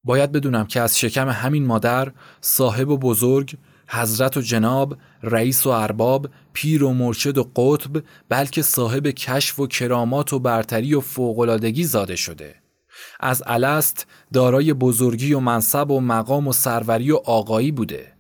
[0.05, 3.57] باید بدونم که از شکم همین مادر صاحب و بزرگ
[3.89, 9.67] حضرت و جناب، رئیس و ارباب، پیر و مرشد و قطب بلکه صاحب کشف و
[9.67, 12.55] کرامات و برتری و فوقلادگی زاده شده.
[13.21, 18.13] از الست دارای بزرگی و منصب و مقام و سروری و آقایی بوده.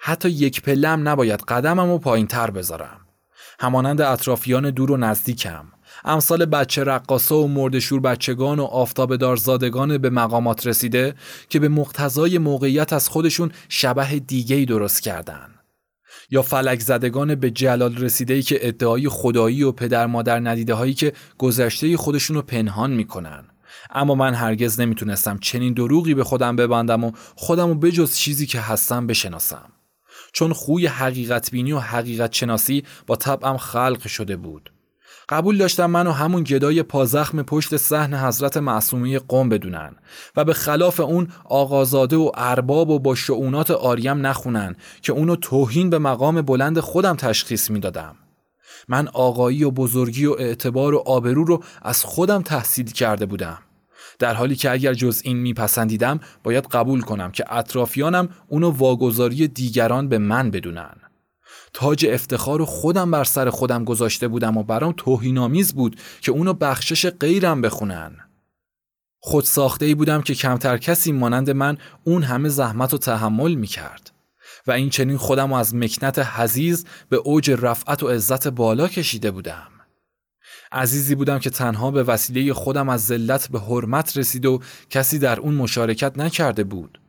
[0.00, 3.00] حتی یک پلم نباید قدمم و پایین تر بذارم.
[3.60, 5.64] همانند اطرافیان دور و نزدیکم.
[6.04, 11.14] امثال بچه رقاسا و مردشور بچگان و آفتاب دارزادگان به مقامات رسیده
[11.48, 15.48] که به مقتضای موقعیت از خودشون شبه دیگهی درست کردن.
[16.30, 21.12] یا فلک زدگان به جلال رسیده که ادعای خدایی و پدر مادر ندیده هایی که
[21.38, 23.44] گذشته خودشون رو پنهان می‌کنن.
[23.90, 28.60] اما من هرگز نمی‌تونستم چنین دروغی به خودم ببندم و خودم رو بجز چیزی که
[28.60, 29.72] هستم بشناسم.
[30.32, 34.72] چون خوی حقیقت بینی و حقیقت شناسی با طبعم خلق شده بود.
[35.30, 39.96] قبول داشتم منو همون گدای پازخم پشت صحن حضرت معصومه قوم بدونن
[40.36, 45.90] و به خلاف اون آقازاده و ارباب و با شعونات آریم نخونن که اونو توهین
[45.90, 48.16] به مقام بلند خودم تشخیص می‌دادم.
[48.88, 53.58] من آقایی و بزرگی و اعتبار و آبرو رو از خودم تحصیل کرده بودم.
[54.18, 60.08] در حالی که اگر جز این میپسندیدم باید قبول کنم که اطرافیانم اونو واگذاری دیگران
[60.08, 60.96] به من بدونن.
[61.72, 67.06] تاج افتخار خودم بر سر خودم گذاشته بودم و برام توهینآمیز بود که اونو بخشش
[67.06, 68.16] غیرم بخونن.
[69.18, 73.66] خود ساخته ای بودم که کمتر کسی مانند من اون همه زحمت و تحمل می
[73.66, 74.10] کرد.
[74.66, 79.68] و این چنین خودم از مکنت حزیز به اوج رفعت و عزت بالا کشیده بودم.
[80.72, 84.60] عزیزی بودم که تنها به وسیله خودم از ذلت به حرمت رسید و
[84.90, 87.00] کسی در اون مشارکت نکرده بود.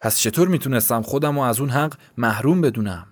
[0.00, 3.06] پس چطور می‌تونستم خودم رو از اون حق محروم بدونم؟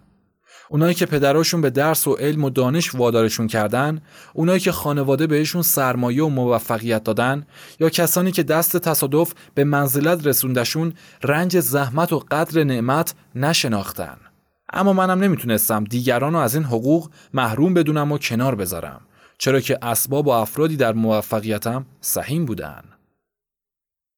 [0.69, 4.01] اونایی که پدراشون به درس و علم و دانش وادارشون کردن،
[4.33, 7.47] اونایی که خانواده بهشون سرمایه و موفقیت دادن،
[7.81, 10.93] یا کسانی که دست تصادف به منزلت رسوندشون
[11.23, 14.17] رنج زحمت و قدر نعمت نشناختن.
[14.73, 19.01] اما منم نمی‌تونستم دیگران رو از این حقوق محروم بدونم و کنار بذارم
[19.39, 22.83] چرا که اسباب و افرادی در موفقیتم سهیم بودن.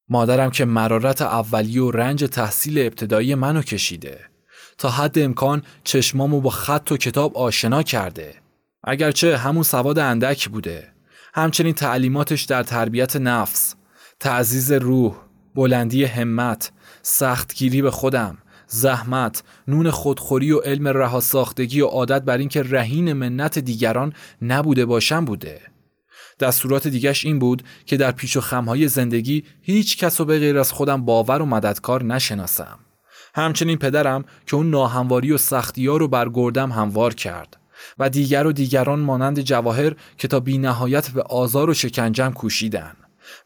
[0.09, 4.19] مادرم که مرارت اولی و رنج تحصیل ابتدایی منو کشیده
[4.77, 8.35] تا حد امکان چشمامو با خط و کتاب آشنا کرده.
[8.83, 10.93] اگرچه همون سواد اندک بوده.
[11.33, 13.75] همچنین تعلیماتش در تربیت نفس
[14.19, 15.15] تعزیز روح
[15.55, 16.71] بلندی همت
[17.01, 23.13] سختگیری به خودم زحمت نون خودخوری و علم رها ساختگی و عادت بر اینکه رهین
[23.13, 25.61] منت دیگران نبوده باشم بوده.
[26.39, 30.71] دستورات دیگش این بود که در پیش و خمهای زندگی هیچ کس به غیر از
[30.71, 32.79] خودم باور و مددکار نشناسم.
[33.37, 37.57] همچنین پدرم که اون ناهمواری و سختی ها رو بر گردم هموار کرد
[37.99, 42.93] و دیگر و دیگران مانند جواهر که تا بی نهایت به آزار و شکنجم کوشیدن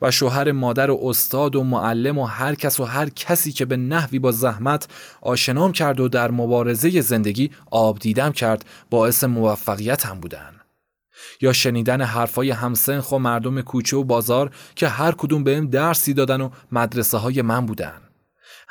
[0.02, 3.78] و شوهر مادر و استاد و معلم و هر کس و هر کسی که به
[3.78, 4.88] نحوی با زحمت
[5.22, 10.52] آشنام کرد و در مبارزه زندگی آب دیدم کرد باعث موفقیت هم بودن.
[11.42, 16.42] یا شنیدن حرفای همسنخ و مردم کوچه و بازار که هر کدوم بهم درسی دادن
[16.42, 18.11] و مدرسه های من بودن.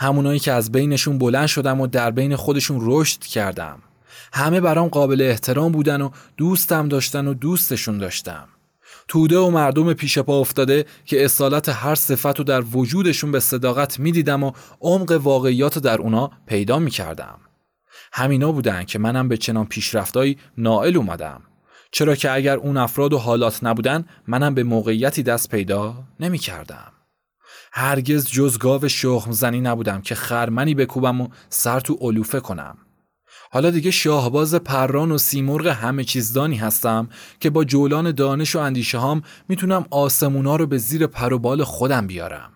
[0.01, 3.79] همونایی که از بینشون بلند شدم و در بین خودشون رشد کردم.
[4.33, 8.49] همه برام قابل احترام بودن و دوستم داشتن و دوستشون داشتم.
[9.09, 13.99] توده و مردم پیش پا افتاده که اصالت هر صفت رو در وجودشون به صداقت
[14.01, 17.39] می‌دیدم و عمق واقعیات در اونا پیدا می‌کردم.
[18.13, 21.43] همینا بودن که منم به چنان پیشرفتایی نائل اومدم.
[21.91, 26.93] چرا که اگر اون افراد و حالات نبودن منم به موقعیتی دست پیدا نمی‌کردم.
[27.73, 32.79] هرگز جز گاو شخم زنی نبودم که خرمنی بکوبم و سر تو علوفه کنم.
[33.53, 37.09] حالا دیگه شاهباز پران و سیمرغ همه چیزدانی هستم
[37.41, 42.53] که با جولان دانش و اندیشه هام می‌تونم آسمونا رو به زیر پروبال خودم بیارم.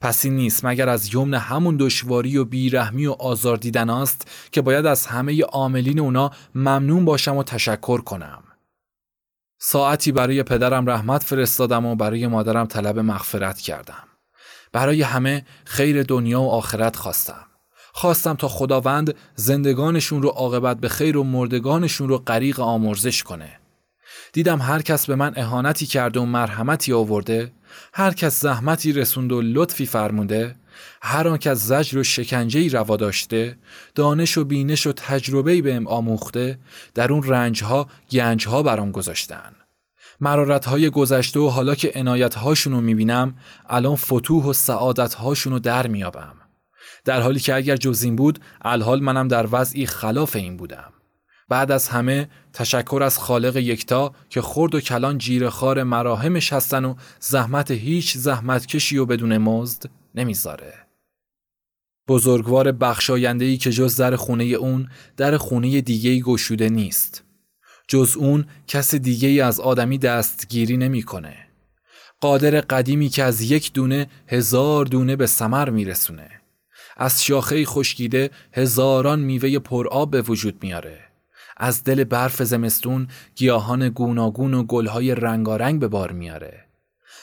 [0.00, 4.62] پس این نیست مگر از یمن همون دشواری و بیرحمی و آزار دیدن است که
[4.62, 8.42] باید از همه عاملین اونا ممنون باشم و تشکر کنم.
[9.60, 14.07] ساعتی برای پدرم رحمت فرستادم و برای مادرم طلب مغفرت کردم.
[14.72, 17.44] برای همه خیر دنیا و آخرت خواستم.
[17.92, 23.60] خواستم تا خداوند زندگانشون رو عاقبت به خیر و مردگانشون رو غریق آمرزش کنه.
[24.32, 27.52] دیدم هر کس به من اهانتی کرده و مرحمتی آورده،
[27.94, 30.56] هر کس زحمتی رسوند و لطفی فرمونده،
[31.02, 33.56] هر آن کس زجر و شکنجهی روا داشته،
[33.94, 36.58] دانش و بینش و تجربه‌ای بهم آموخته،
[36.94, 39.52] در اون رنجها، گنجها برام گذاشتن.
[40.20, 43.34] مرارت های گذشته و حالا که عنایت هاشون رو می‌بینم
[43.68, 46.34] الان فتوح و سعادت هاشون رو در میابم
[47.04, 50.92] در حالی که اگر جز این بود الحال منم در وضعی خلاف این بودم
[51.48, 56.94] بعد از همه تشکر از خالق یکتا که خرد و کلان جیرخار مراهمش هستن و
[57.20, 59.82] زحمت هیچ زحمت کشی و بدون مزد
[60.14, 60.74] نمی‌ذاره.
[62.08, 67.24] بزرگوار بخشایندهی که جز در خونه اون در خونه دیگه گشوده نیست.
[67.88, 71.36] جز اون کس دیگه ای از آدمی دستگیری نمی‌کنه.
[72.20, 76.30] قادر قدیمی که از یک دونه هزار دونه به سمر میرسونه.
[76.96, 80.98] از شاخه خشکیده هزاران میوه پرآب به وجود میاره.
[81.56, 86.67] از دل برف زمستون گیاهان گوناگون و گلهای رنگارنگ به بار میاره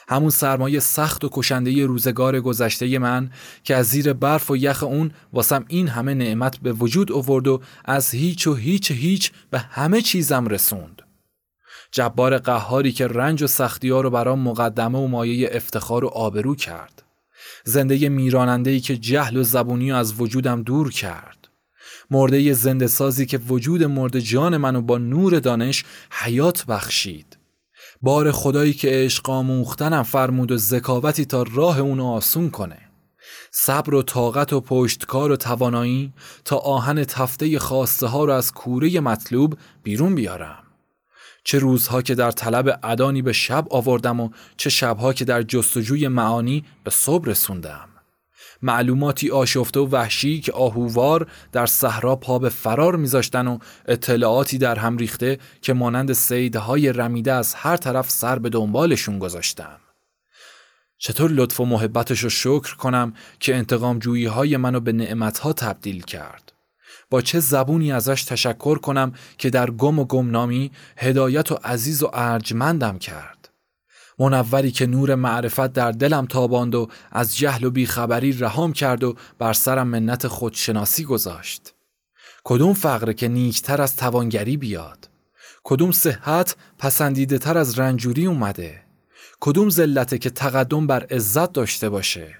[0.08, 3.30] همون سرمایه سخت و کشنده روزگار گذشته من
[3.64, 7.62] که از زیر برف و یخ اون واسم این همه نعمت به وجود آورد و
[7.86, 11.01] از هیچ و هیچ هیچ به همه چیزم رسوند.
[11.91, 16.56] جبار قهاری که رنج و سختی ها رو برام مقدمه و مایه افتخار و آبرو
[16.56, 17.03] کرد.
[17.64, 21.47] زنده میراننده که جهل و زبونی از وجودم دور کرد.
[22.12, 27.34] مرده زنده سازی که وجود مرد جان منو با نور دانش حیات بخشید.
[28.01, 32.77] بار خدایی که عشق آموختنم فرمود و ذکاوتی تا راه اونو آسون کنه.
[33.51, 36.13] صبر و طاقت و پشتکار و توانایی
[36.45, 40.63] تا آهن تفته خواسته ها رو از کوره مطلوب بیرون بیارم.
[41.43, 46.07] چه روزها که در طلب ادانی به شب آوردم و چه شبها که در جستجوی
[46.07, 47.94] معانی به صبح رسوندم.
[48.62, 54.76] معلوماتی آشفته و وحشی که آهووار در صحرا پا به فرار میذاشتن و اطلاعاتی در
[54.76, 59.80] هم ریخته که مانند سیدهای رمیده از هر طرف سر به دنبالشون گذاشتم.
[60.97, 66.01] چطور لطف و محبتش رو شکر کنم که انتقام جویی های منو به نعمتها تبدیل
[66.01, 66.51] کرد؟
[67.10, 72.10] با چه زبونی ازش تشکر کنم که در گم و گمنامی هدایت و عزیز و
[72.14, 73.34] ارجمندم کرد؟
[74.20, 79.16] منوری که نور معرفت در دلم تاباند و از جهل و بیخبری رهام کرد و
[79.39, 81.74] بر سرم منت خودشناسی گذاشت.
[82.43, 85.09] کدوم فقره که نیکتر از توانگری بیاد؟
[85.63, 88.82] کدوم صحت پسندیده تر از رنجوری اومده؟
[89.39, 92.36] کدوم ذلته که تقدم بر عزت داشته باشه؟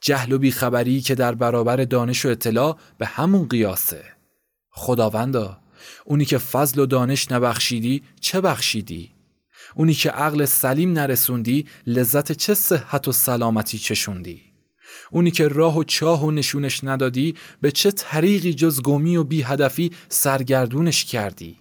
[0.00, 4.04] جهل و بیخبری که در برابر دانش و اطلاع به همون قیاسه.
[4.70, 5.58] خداوندا
[6.04, 9.13] اونی که فضل و دانش نبخشیدی چه بخشیدی؟
[9.74, 14.42] اونی که عقل سلیم نرسوندی لذت چه صحت و سلامتی چشوندی؟
[15.10, 19.42] اونی که راه و چاه و نشونش ندادی به چه طریقی جز گمی و بی
[19.42, 21.56] هدفی سرگردونش کردی؟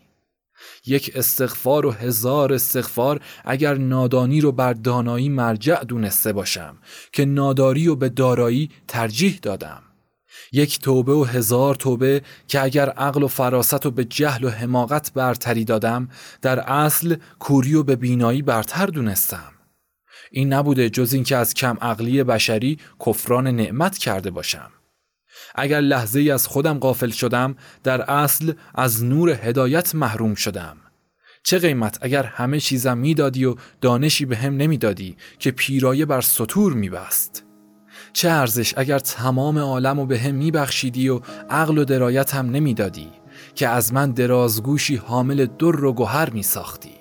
[0.86, 6.78] یک استغفار و هزار استغفار اگر نادانی رو بر دانایی مرجع دونسته باشم
[7.12, 9.84] که ناداری و به دارایی ترجیح دادم.
[10.54, 15.14] یک توبه و هزار توبه که اگر عقل و فراست و به جهل و حماقت
[15.14, 16.10] برتری دادم
[16.42, 19.54] در اصل کوری و به بینایی برتر دونستم.
[20.32, 24.72] این نبوده جز اینکه از کم عقلی بشری کفران نعمت کرده باشم.
[25.56, 30.78] اگر لحظه ای از خودم غافل شدم در اصل از نور هدایت محروم شدم.
[31.44, 36.74] چه قیمت اگر همه چیزم می‌دادی و دانشی به هم نمی‌دادی که پیرایه بر سطور
[36.74, 37.46] میبست؟
[38.14, 43.10] چه ارزش اگر تمام عالم و به هم میبخشیدی و عقل و درایت هم نمی‌دادی
[43.56, 46.96] که از من درازگوشی حامل در و گوهر میساختی؟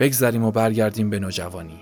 [0.00, 1.81] بگذریم و برگردیم به نوجوانی.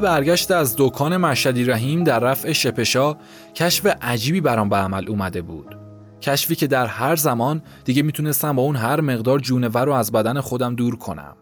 [0.00, 3.16] برگشت از دکان مشهدی رحیم در رفع شپشا
[3.54, 5.76] کشف عجیبی برام به عمل اومده بود.
[6.22, 10.40] کشفی که در هر زمان دیگه می‌تونستم با اون هر مقدار جونور رو از بدن
[10.40, 11.36] خودم دور کنم.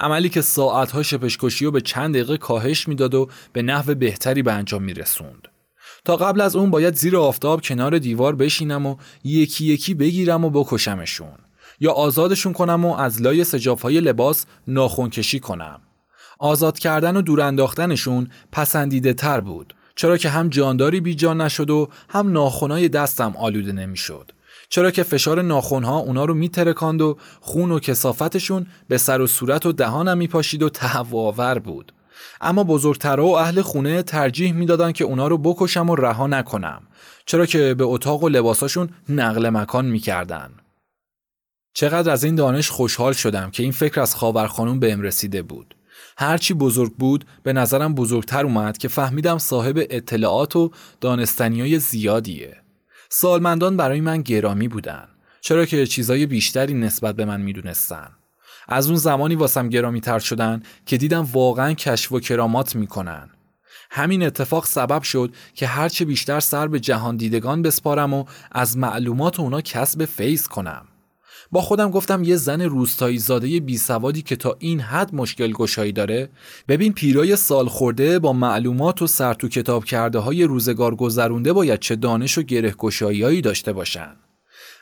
[0.00, 4.52] عملی که ساعتها شپشکشی رو به چند دقیقه کاهش می‌داد و به نحو بهتری به
[4.52, 5.48] انجام میرسوند.
[6.04, 10.50] تا قبل از اون باید زیر آفتاب کنار دیوار بشینم و یکی یکی بگیرم و
[10.50, 11.38] بکشمشون.
[11.80, 13.44] یا آزادشون کنم و از لای
[13.82, 15.80] های لباس ناخون کشی کنم.
[16.44, 19.74] آزاد کردن و دور انداختنشون پسندیده تر بود.
[19.96, 24.32] چرا که هم جانداری بی جان نشد و هم ناخونای دستم آلوده نمی‌شد.
[24.68, 29.66] چرا که فشار ناخونها اونا رو میترکاند و خون و کسافتشون به سر و صورت
[29.66, 31.92] و دهانم میپاشید و تهوآور بود.
[32.40, 36.82] اما بزرگتر و اهل خونه ترجیح می‌دادن که اونا رو بکشم و رها نکنم.
[37.26, 40.50] چرا که به اتاق و لباساشون نقل مکان می‌کردن.
[41.74, 45.74] چقدر از این دانش خوشحال شدم که این فکر از خاور خانوم بهم رسیده بود.
[46.16, 52.56] هرچی بزرگ بود به نظرم بزرگتر اومد که فهمیدم صاحب اطلاعات و دانستنی های زیادیه.
[53.08, 55.08] سالمندان برای من گرامی بودن.
[55.40, 58.08] چرا که چیزای بیشتری نسبت به من می‌دونستن.
[58.68, 63.30] از اون زمانی واسم گرامی تر شدن که دیدم واقعا کشف و کرامات می‌کنن.
[63.90, 69.40] همین اتفاق سبب شد که هرچه بیشتر سر به جهان دیدگان بسپارم و از معلومات
[69.40, 70.86] اونا کسب فیض کنم.
[71.54, 75.92] با خودم گفتم یه زن روستایی زاده بی سوادی که تا این حد مشکل گشایی
[75.92, 76.28] داره.
[76.68, 81.80] ببین پیرای سال خورده با معلومات و سر تو کتاب کرده های روزگار گذرونده باید
[81.80, 84.16] چه دانش و گره گشاییایی داشته باشن.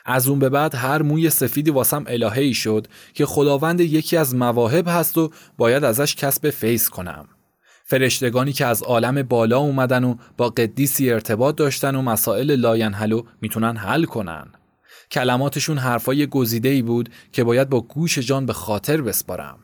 [0.05, 4.87] از اون به بعد هر موی سفیدی واسم الهه‌ای شد که خداوند یکی از مواهب
[4.87, 7.25] هست و باید ازش کسب فیض کنم.
[7.85, 13.77] فرشتگانی که از عالم بالا اومدن و با قدیسی ارتباط داشتن و مسائل لاینحلو می‌تونن
[13.77, 14.47] حل کنن.
[15.13, 19.59] کلماتشون حرفای گزیده بود که باید با گوش جان به خاطر بسپارم.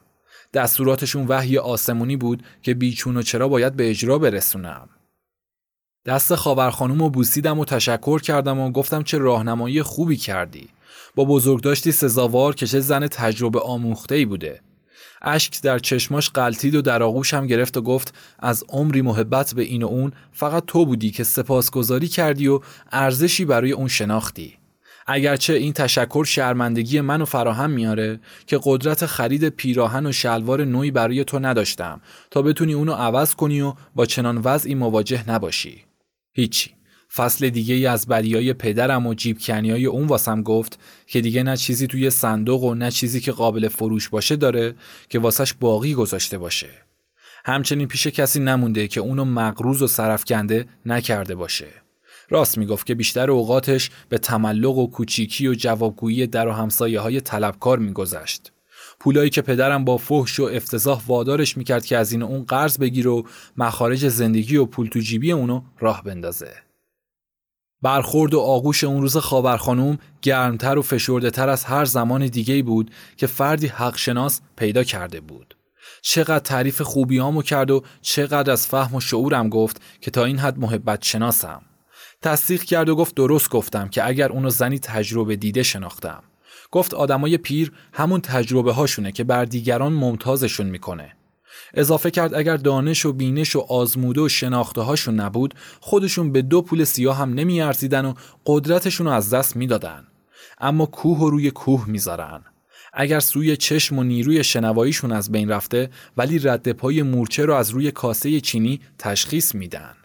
[0.54, 4.90] دستوراتشون وحی آسمونی بود که بیچون و چرا باید به اجرا برسونم.
[6.06, 6.72] دست خاور
[7.10, 10.70] بوسیدم و تشکر کردم و گفتم چه راهنمایی خوبی کردی.
[11.16, 14.62] با بزرگداشتی سزاوار که چه زن تجربه آموخته ای بوده.
[15.22, 19.64] اشک در چشماش قلتید و در آغوش هم گرفت و گفت از عمری محبت به
[19.64, 22.60] این و اون فقط تو بودی که سپاسگزاری کردی و
[22.92, 24.59] ارزشی برای اون شناختی.
[25.12, 31.24] اگرچه این تشکر شرمندگی منو فراهم میاره که قدرت خرید پیراهن و شلوار نوعی برای
[31.24, 32.02] تو نداشتم
[32.32, 35.84] تا بتونی اونو عوض کنی و با چنان وضعی مواجه نباشی.
[36.34, 36.72] هیچی.
[37.14, 41.58] فصل دیگه ای از بدیای پدرم و جیب های اون واسم گفت که دیگه نه
[41.58, 44.76] چیزی توی صندوق و نه چیزی که قابل فروش باشه داره
[45.10, 46.70] که واسش باقی گذاشته باشه.
[47.46, 51.89] همچنین پیش کسی نمونده که اونو مقروض و صرفکنده نکرده باشه.
[52.30, 57.22] راست می‌گفت که بیشتر اوقاتش به تملق و کوچیکی و جوابگویی در و همسایه های
[57.22, 58.52] طلبکار میگذشت.
[59.00, 63.10] پولایی که پدرم با فحش و افتضاح وادارش می‌کرد که از این اون قرض بگیره
[63.10, 63.24] و
[63.58, 66.54] مخارج زندگی و پول تو جیبی اونو راه بندازه.
[67.82, 72.64] برخورد و آغوش اون روز خاور خانوم گرمتر و فشرده تر از هر زمان دیگه
[72.64, 75.56] بود که فردی حق شناس پیدا کرده بود.
[76.02, 80.60] چقدر تعریف خوبیامو کرد و چقدر از فهم و شعورم گفت که تا این حد
[80.60, 81.62] محبت شناسم.
[82.22, 86.24] تصدیق کرد و گفت درست گفتم که اگر اونو زنی تجربه دیده شناختم.
[86.72, 91.16] گفت آدمای پیر همون تجربه هاشونه که بر دیگران ممتازشون می‌کنه.
[91.74, 96.62] اضافه کرد اگر دانش و بینش و آزموده و شناخته هاشون نبود خودشون به دو
[96.62, 98.14] پول سیاه هم نمیارزیدن و
[98.46, 100.08] قدرتشون رو از دست می‌دادن
[100.58, 102.42] اما کوه و روی کوه می‌ذارن
[102.94, 107.70] اگر سوی چشم و نیروی شنواییشون از بین رفته ولی رد پای مورچه رو از
[107.70, 109.96] روی کاسه چینی تشخیص میدن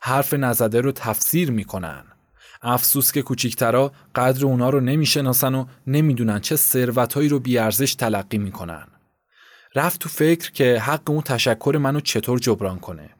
[0.00, 2.04] حرف نزده رو تفسیر می‌کنن.
[2.62, 8.86] افسوس که کوچیکترا قدر اونا رو نمی‌شناسن و نمی‌دونن چه ثروتهایی رو بیارزش تلقی می‌کنن.
[9.74, 13.10] رفت تو فکر که حق اون تشکر منو چطور جبران کنه.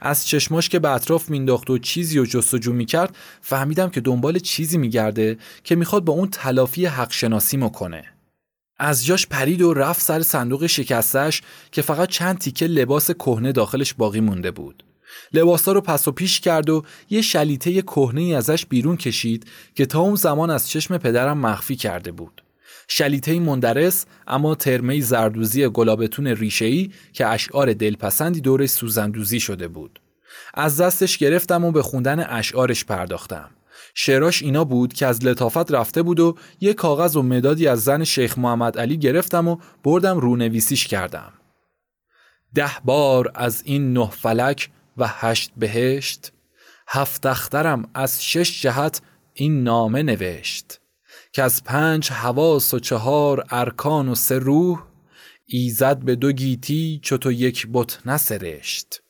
[0.00, 4.78] از چشماش که به اطراف مینداخت و چیزی و جستجو می‌کرد فهمیدم که دنبال چیزی
[4.78, 8.04] میگرده که می‌خواد با اون تلافی حق شناسی کنه.
[8.78, 13.94] از جاش پرید و رفت سر صندوق شکستش که فقط چند تیکه لباس کهنه داخلش
[13.94, 14.84] باقی مونده بود.
[15.32, 19.86] لباسا رو پس و پیش کرد و یه شلیته کهنه ای ازش بیرون کشید که
[19.86, 22.42] تا اون زمان از چشم پدرم مخفی کرده بود
[22.88, 30.00] شلیته مندرس اما ترمه زردوزی گلابتون ریشه‌ای که اشعار دلپسندی دور سوزندوزی شده بود.
[30.54, 33.50] از دستش گرفتم و به خوندن اشعارش پرداختم.
[33.94, 38.04] شعراش اینا بود که از لطافت رفته بود و یه کاغذ و مدادی از زن
[38.04, 41.32] شیخ محمد علی گرفتم و بردم رونویسیش کردم.
[42.54, 46.32] ده بار از این نه فلک و هشت بهشت.
[46.88, 49.02] هفت اخترم از شش جهت
[49.34, 50.80] این نامه نوشت.
[51.32, 54.82] که از پنج حواس و چهار ارکان و سه روح
[55.46, 59.02] ایزد به دو گیتی چو یک بت نسرشت.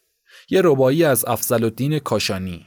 [0.50, 2.66] یه ربایی از افضل الدین کاشانی.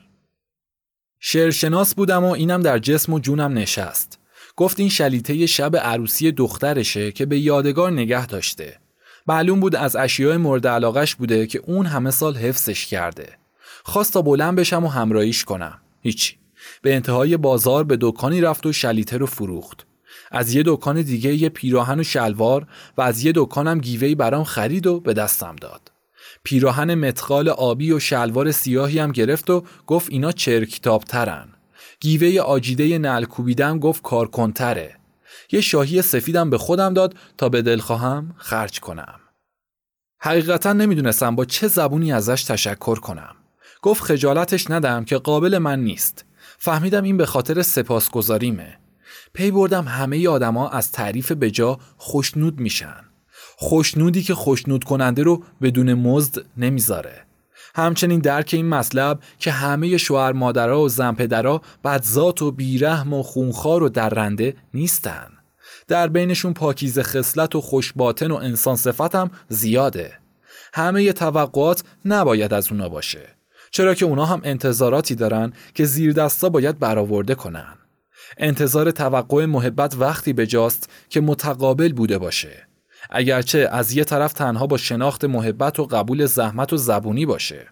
[1.19, 4.19] شعرشناس بودم و اینم در جسم و جونم نشست.
[4.55, 8.79] گفت این شلیته شب عروسی دخترشه که به یادگار نگه داشته.
[9.27, 13.29] معلوم بود از اشیاء مورد علاقش بوده که اون همه سال حفظش کرده.
[13.83, 15.81] خواست تا بلند بشم و همراهیش کنم.
[16.01, 16.35] هیچی
[16.81, 19.85] به انتهای بازار به دکانی رفت و شلیته رو فروخت.
[20.31, 22.67] از یه دکان دیگه یه پیراهن و شلوار
[22.97, 25.91] و از یه دکانم گیوهی برام خرید و به دستم داد.
[26.43, 31.47] پیراهن متقال آبی و شلوار سیاهی هم گرفت و گفت اینا چرکتاب ترن
[31.99, 34.98] گیوه آجیده نل کوبیدم گفت کارکنتره.
[35.51, 39.19] یه شاهی سفیدم به خودم داد تا به دل خواهم خرج کنم.
[40.19, 43.35] حقیقتا نمی‌دونستم با چه زبونی ازش تشکر کنم.
[43.81, 46.25] گفت خجالتش ندم که قابل من نیست.
[46.57, 48.77] فهمیدم این به خاطر سپاسگزاریمه.
[49.33, 53.03] پی بردم همه آدما از تعریف بجا خوشنود میشن.
[53.57, 57.25] خوشنودی که خوشنود کننده رو بدون مزد نمی‌ذاره.
[57.75, 63.23] همچنین درک این مطلب که همه شوهر مادرها و زن پدرها بدذات و بیرحم و
[63.23, 65.38] خونخوار و درنده نیستن.
[65.89, 70.13] در بینشون پاکیز خصلت و خوشباطن و انسان صفت هم زیاده
[70.73, 73.39] همه توقعات نباید از اونا باشه
[73.71, 77.75] چرا که اونا هم انتظاراتی دارن که زیر دستا باید برآورده کنن.
[78.37, 82.67] انتظار توقع محبت وقتی بجاست که متقابل بوده باشه.
[83.09, 87.67] اگرچه از یه طرف تنها با شناخت محبت و قبول زحمت و زبونی باشه.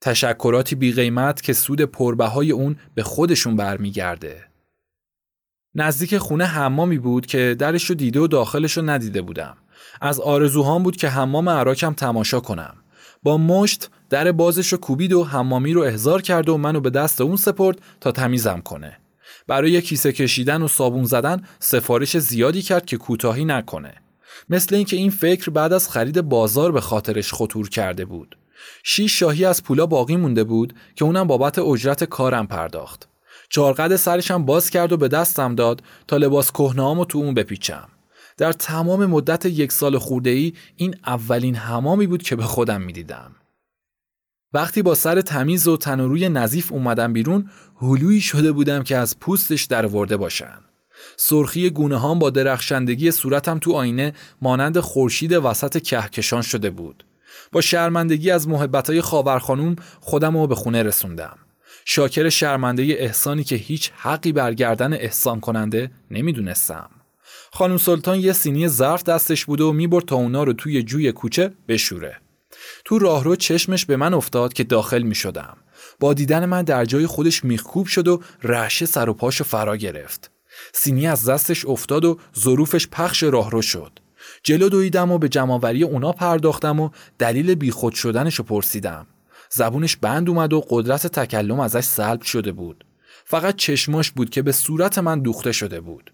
[0.00, 4.51] تشکراتی بی قیمت که سود پربهای اون به خودشون برمیگرده.
[5.74, 9.56] نزدیک خونه حمامی بود که درش رو دیده و داخلش رو ندیده بودم.
[10.00, 12.74] از آرزوهام بود که حمام عراکم تماشا کنم.
[13.22, 17.20] با مشت در بازش رو کوبید و حمامی رو احضار کرد و منو به دست
[17.20, 18.98] اون سپرد تا تمیزم کنه.
[19.46, 23.94] برای کیسه کشیدن و صابون زدن سفارش زیادی کرد که کوتاهی نکنه.
[24.48, 28.36] مثل اینکه این فکر بعد از خرید بازار به خاطرش خطور کرده بود.
[28.82, 33.08] شیش شاهی از پولا باقی مونده بود که اونم بابت اجرت کارم پرداخت.
[33.54, 37.88] چارقد سرشم باز کرد و به دستم داد تا لباس کهنهامو تو اون بپیچم.
[38.36, 43.32] در تمام مدت یک سال خورده ای این اولین حمامی بود که به خودم می‌دیدم.
[44.52, 47.50] وقتی با سر تمیز و تن و روی نظیف اومدم بیرون
[47.80, 50.58] هلویی شده بودم که از پوستش در ورده باشن.
[51.16, 57.04] سرخی گونه هام با درخشندگی صورتم تو آینه مانند خورشید وسط کهکشان شده بود.
[57.52, 61.38] با شرمندگی از محبتای خاور خانوم خودم رو به خونه رسوندم.
[61.84, 66.90] شاکر شرمنده احسانی که هیچ حقی برگردن احسان کننده نمی‌دونستم.
[67.52, 71.52] خانم سلطان یه سینی ظرف دستش بود و می‌برد تا اونا رو توی جوی کوچه
[71.68, 72.16] بشوره.
[72.84, 75.56] تو راهرو چشمش به من افتاد که داخل می شدم.
[76.00, 80.30] با دیدن من در جای خودش میخکوب شد و رعشه سر و پاشو فرا گرفت.
[80.72, 83.92] سینی از دستش افتاد و ظروفش پخش راهرو شد.
[84.42, 89.06] جلو دویدم و به جمعوری اونا پرداختم و دلیل بیخود شدنش رو پرسیدم.
[89.54, 92.84] زبونش بند اومد و قدرت تکلم ازش سلب شده بود.
[93.24, 96.12] فقط چشماش بود که به صورت من دوخته شده بود.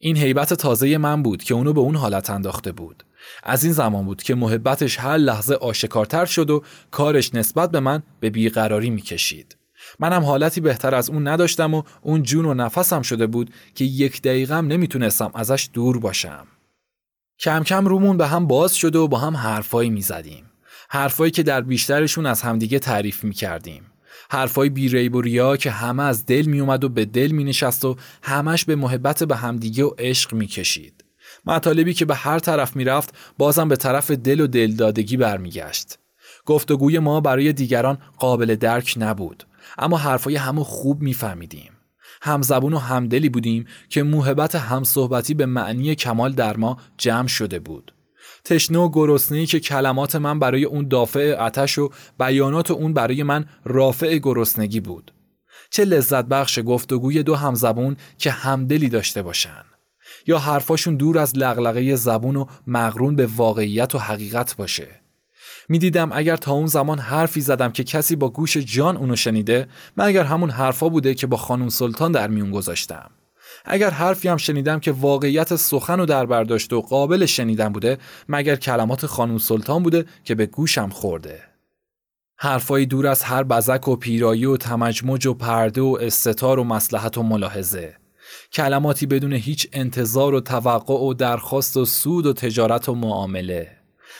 [0.00, 3.04] این حیبت تازه من بود که اونو به اون حالت انداخته بود.
[3.42, 8.02] از این زمان بود که محبتش هر لحظه آشکارتر شد و کارش نسبت به من
[8.20, 9.56] به بیقراری می‌کشید.
[9.98, 14.22] منم حالتی بهتر از اون نداشتم و اون جون و نفسم شده بود که یک
[14.22, 16.46] دقیقم نمی‌تونستم ازش دور باشم.
[17.40, 20.47] کم کم رومون به هم باز شده و با هم حرفایی می‌زدیم.
[20.88, 23.82] حرفایی که در بیشترشون از همدیگه تعریف می‌کردیم.
[24.30, 28.64] حرفای بیریب و ریا که همه از دل میومد و به دل مینشست و همش
[28.64, 31.04] به محبت به همدیگه و عشق می‌کشید.
[31.46, 35.98] مطالبی که به هر طرف می‌رفت بازم به طرف دل و دلدادگی برمیگشت.
[36.44, 39.44] گفتگوی ما برای دیگران قابل درک نبود
[39.78, 41.70] اما حرفای همو خوب میفهمیدیم.
[42.22, 47.94] همزبون و همدلی بودیم که موهبت همصحبتی به معنی کمال در ما جمع شده بود.
[48.44, 53.44] تشنه و گرسنه‌ای که کلمات من برای اون دافع آتش و بیانات اون برای من
[53.64, 55.12] رافع گرسنگی بود.
[55.70, 59.64] چه لذت بخش گفتگوی دو همزبون که همدلی داشته باشن.
[60.26, 64.88] یا حرفاشون دور از لغلقه زبون و مغرون به واقعیت و حقیقت باشه.
[65.68, 70.24] می‌دیدم اگر تا اون زمان حرفی زدم که کسی با گوش جان اونو شنیده اگر
[70.24, 73.10] همون حرفا بوده که با خانم سلطان در میون گذاشتم.
[73.70, 77.98] اگر حرفی هم شنیدم که واقعیت سخن و در برداشت و قابل شنیدن بوده
[78.28, 81.42] مگر کلمات خانم سلطان بوده که به گوشم خورده.
[82.36, 87.18] حرفایی دور از هر بزک و پیرایی و تمجمج و پرده و استتار و مسلحت
[87.18, 87.96] و ملاحظه.
[88.52, 93.77] کلماتی بدون هیچ انتظار و توقع و درخواست و سود و تجارت و معامله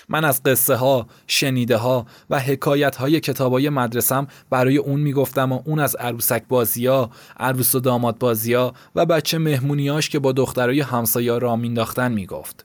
[0.08, 5.52] من از قصه ها، شنیده ها و حکایت های کتاب های مدرسم برای اون می‌گفتم
[5.52, 10.18] و اون از عروسک بازی ها، عروس و داماد بازی ها و بچه مهمونیاش که
[10.18, 12.64] با دخترای همسایه را مینداختن می‌گفت.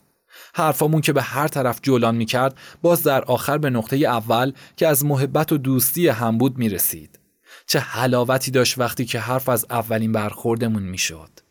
[0.56, 5.06] حرفامون که به هر طرف جولان می‌کرد باز در آخر به نقطه اول که از
[5.06, 7.20] محبت و دوستی هم بود می‌رسید.
[7.68, 11.43] چه حلاوتی داشت وقتی که حرف از اولین برخوردمون می‌شد.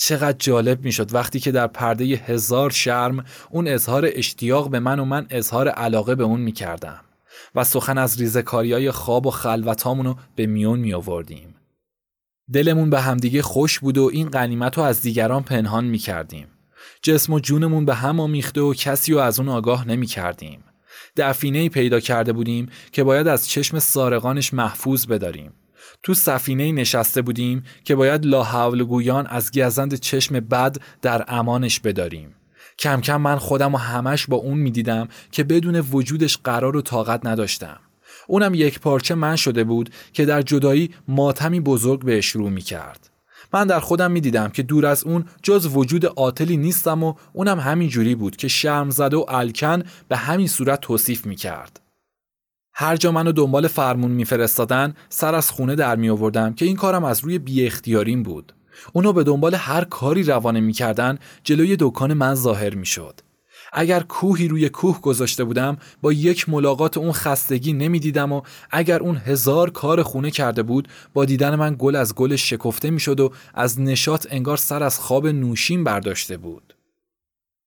[0.00, 5.04] چقدر جالب می‌شد وقتی که در پرده هزار شرم اون اظهار اشتیاق به من و
[5.04, 7.00] من اظهار علاقه به اون می‌کردم
[7.54, 11.54] و سخن از ریزکاری های خواب و خلوتامونو به میون می آوردیم.
[12.52, 16.46] دلمون به همدیگه خوش بود و این قنیمت رو از دیگران پنهان می کردیم.
[17.02, 20.64] جسم و جونمون به هم آمیخته و کسی رو از اون آگاه نمی کردیم.
[21.16, 25.52] دفینه پیدا کرده بودیم که باید از چشم سارقانش محفوظ بداریم.
[26.02, 32.34] تو سفینه نشسته بودیم که باید لاحول گویان از گزند چشم بد در امانش بداریم.
[32.78, 37.26] کم کم من خودم و همش با اون می‌دیدم که بدون وجودش قرار و طاقت
[37.26, 37.80] نداشتم.
[38.26, 43.10] اونم یک پارچه من شده بود که در جدایی ماتمی بزرگ بهش رو می کرد.
[43.52, 47.60] من در خودم می دیدم که دور از اون جز وجود عاطلی نیستم و اونم
[47.60, 51.80] همین جوری بود که شرم زده و الکن به همین صورت توصیف می کرد.
[52.80, 57.04] هر جا منو دنبال فرمون میفرستادن سر از خونه در می آوردم که این کارم
[57.04, 58.52] از روی بی اختیاریم بود.
[58.92, 63.20] اونو به دنبال هر کاری روانه می‌کردن جلوی دکان من ظاهر می‌شد.
[63.72, 69.16] اگر کوهی روی کوه گذاشته بودم با یک ملاقات اون خستگی نمی‌دیدم و اگر اون
[69.16, 73.80] هزار کار خونه کرده بود با دیدن من گل از گل شکفته می‌شد و از
[73.80, 76.74] نشاط انگار سر از خواب نوشین برداشته بود.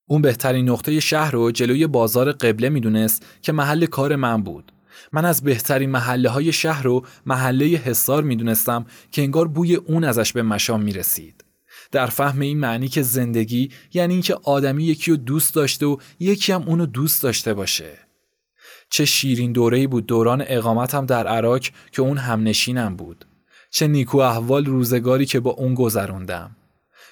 [0.07, 4.72] اون بهترین نقطه شهر رو جلوی بازار قبله می‌دونست که محل کار من بود.
[5.14, 10.34] من از بهترین محله های شهر رو محله حسار می‌دونستم که انگار بوی اون ازش
[10.34, 11.43] به مشام می‌رسید.
[11.91, 16.52] در فهم این معنی که زندگی یعنی اینکه آدمی یکی رو دوست داشته و یکی
[16.52, 17.97] هم اونو دوست داشته باشه.
[18.89, 23.26] چه شیرین دوره‌ای بود دوران اقامتم در عراق که اون همنشینم بود
[23.72, 26.56] چه نیکو احوال روزگاری که با اون گذروندم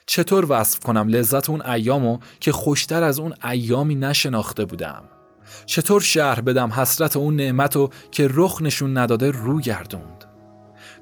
[0.06, 5.04] چطور وصف کنم لذت اون ایامو که خوشتر از اون ایامی نشناخته بودم
[5.66, 10.26] چطور شهر بدم حسرت اون نعمتو که رخ نشون نداده رو گردوند.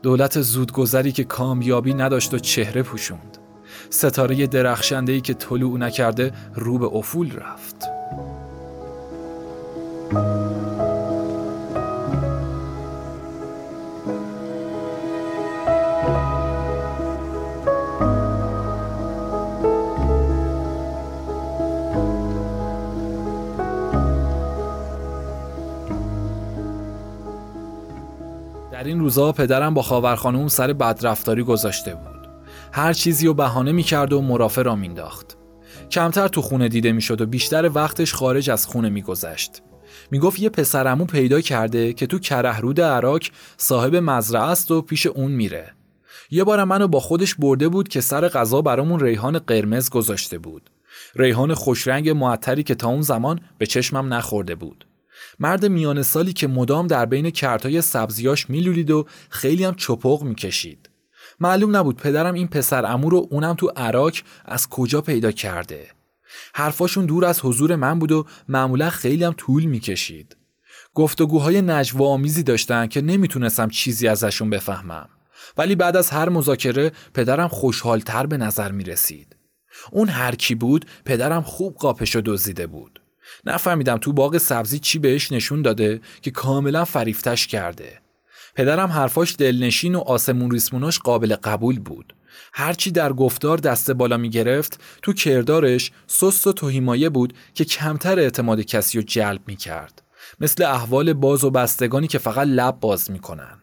[0.03, 3.37] دولت زودگذری که کامیابی نداشت و چهره پوشوند.
[3.89, 7.87] ستاره درخشنده که طلوع نکرده رو به افول رفت.
[28.77, 32.29] در این روزا پدرم با خاورخانوم سر بدرفتاری گذاشته بود.
[32.71, 35.37] هر چیزی رو بهانه می‌کرد و مرافع را مینداخت.
[35.91, 39.61] کمتر تو خونه دیده می‌شد و بیشتر وقتش خارج از خونه میگذشت.
[40.11, 43.21] می‌گفت یه پسرمو پیدا کرده که تو کرهرود عراق
[43.57, 45.73] صاحب مزرعه است و پیش اون میره.
[46.31, 50.69] یه بار منو با خودش برده بود که سر غذا برامون ریحان قرمز گذاشته بود.
[51.15, 54.85] ریحان خوشرنگ معطری که تا اون زمان به چشمم نخورده بود.
[55.39, 60.89] مرد میان سالی که مدام در بین کرتای سبزیاش میلولید و خیلی هم چپق می‌کشید.
[61.39, 64.13] معلوم نبود پدرم این پسر امور رو اونم تو عراق
[64.45, 65.87] از کجا پیدا کرده.
[66.53, 70.37] حرفاشون دور از حضور من بود و معمولا خیلی هم طول می‌کشید.
[70.93, 75.09] گفتگوهای نجوا آمیزی داشتن که نمی‌تونستم چیزی ازشون بفهمم.
[75.57, 79.35] ولی بعد از هر مذاکره پدرم خوشحالتر به نظر می رسید.
[79.91, 83.01] اون هر کی بود پدرم خوب قاپشو دزدیده بود.
[83.45, 88.01] نفهمیدم تو باغ سبزی چی بهش نشون داده که کاملا فریفتش کرده.
[88.55, 92.15] پدرم حرفاش دلنشین و آسمون ریسموناش قابل قبول بود.
[92.53, 98.19] هرچی در گفتار دست بالا می گرفت تو کردارش سست و توهیمایه بود که کمتر
[98.19, 100.03] اعتماد کسی رو جلب می کرد.
[100.39, 103.57] مثل احوال باز و بستگانی که فقط لب باز می کنن.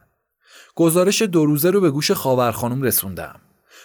[0.74, 3.40] گزارش دو روزه رو به گوش خاور خانم رسوندم.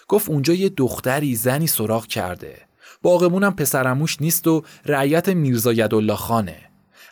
[0.08, 2.69] گفت اونجا یه دختری زنی سراغ کرده.
[3.02, 6.58] باغمونم پسرموش نیست و رعیت میرزا یدالله خانه.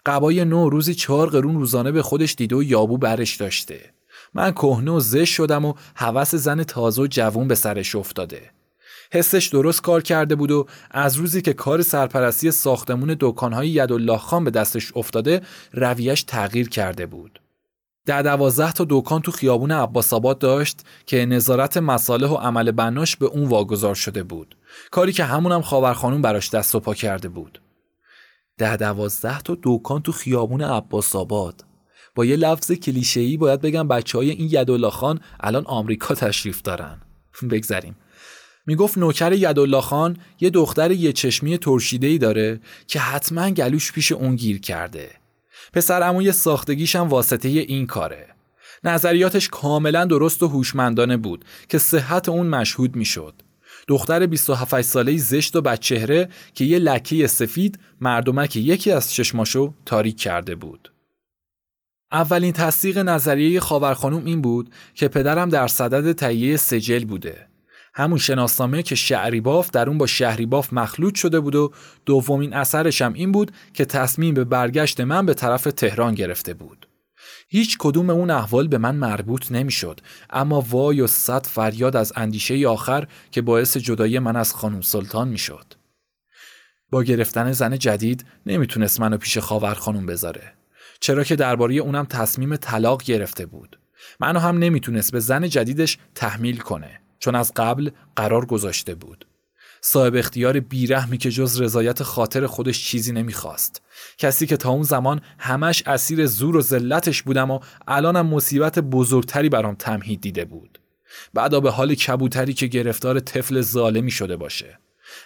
[0.05, 3.79] قبای نو روزی چهار قرون روزانه به خودش دیده و یابو برش داشته.
[4.33, 8.41] من کهنه و زش شدم و هوس زن تازه و جوون به سرش افتاده.
[9.13, 14.43] حسش درست کار کرده بود و از روزی که کار سرپرستی ساختمون دکانهای یدالله خان
[14.43, 15.41] به دستش افتاده
[15.73, 17.41] رویش تغییر کرده بود.
[18.05, 23.15] در دوازده تا دکان تو خیابون عباس آباد داشت که نظارت مصالح و عمل بناش
[23.15, 24.56] به اون واگذار شده بود.
[24.91, 27.61] کاری که همونم خاورخانون براش دست و پا کرده بود.
[28.57, 31.65] ده دوازده تا دکان تو خیابون عباس آباد.
[32.15, 37.01] با یه لفظ کلیشه‌ای باید بگم بچه های این یدالله خان الان آمریکا تشریف دارن.
[37.51, 37.95] بگذریم.
[38.65, 44.35] می‌گفت نوکر یدالله خان یه دختر یه چشمی ترشیده داره که حتما گلوش پیش اون
[44.35, 45.11] گیر کرده.
[45.73, 48.27] پسر اموی ساختگیش هم واسطه این کاره.
[48.83, 53.33] نظریاتش کاملا درست و هوشمندانه بود که صحت اون مشهود می‌شد.
[53.87, 60.17] دختر 27 ساله زشت و بچهره که یه لکه سفید مردمک یکی از چشماشو تاریک
[60.19, 60.91] کرده بود.
[62.11, 67.47] اولین تصدیق نظریه خاورخانوم این بود که پدرم در صدد تهیه سجل بوده.
[67.93, 71.71] همون شناسنامه که شعری باف در اون با شهری باف مخلوط شده بود و
[72.05, 76.86] دومین اثرش هم این بود که تصمیم به برگشت من به طرف تهران گرفته بود.
[77.47, 82.67] هیچ کدوم اون احوال به من مربوط نمی‌شد اما وای و صد فریاد از اندیشه
[82.67, 85.73] آخر که باعث جدایی من از خانم سلطان می‌شد.
[86.91, 90.53] با گرفتن زن جدید نمی‌تونست منو پیش خاور خانم بذاره.
[90.99, 93.79] چرا که درباره اونم تصمیم طلاق گرفته بود.
[94.19, 97.01] منو هم نمی‌تونست به زن جدیدش تحمیل کنه.
[97.19, 99.27] چون از قبل قرار گذاشته بود.
[99.81, 103.81] صاحب اختیار بیرحمی که جز رضایت خاطر خودش چیزی نمی‌خواست.
[104.17, 109.49] کسی که تا اون زمان همش اسیر زور و ذلتش بودم و الانم مصیبت بزرگتری
[109.49, 110.79] برام تمهید دیده بود.
[111.33, 114.79] بعدا به حال کبوتری که گرفتار طفل ظالمی شده باشه.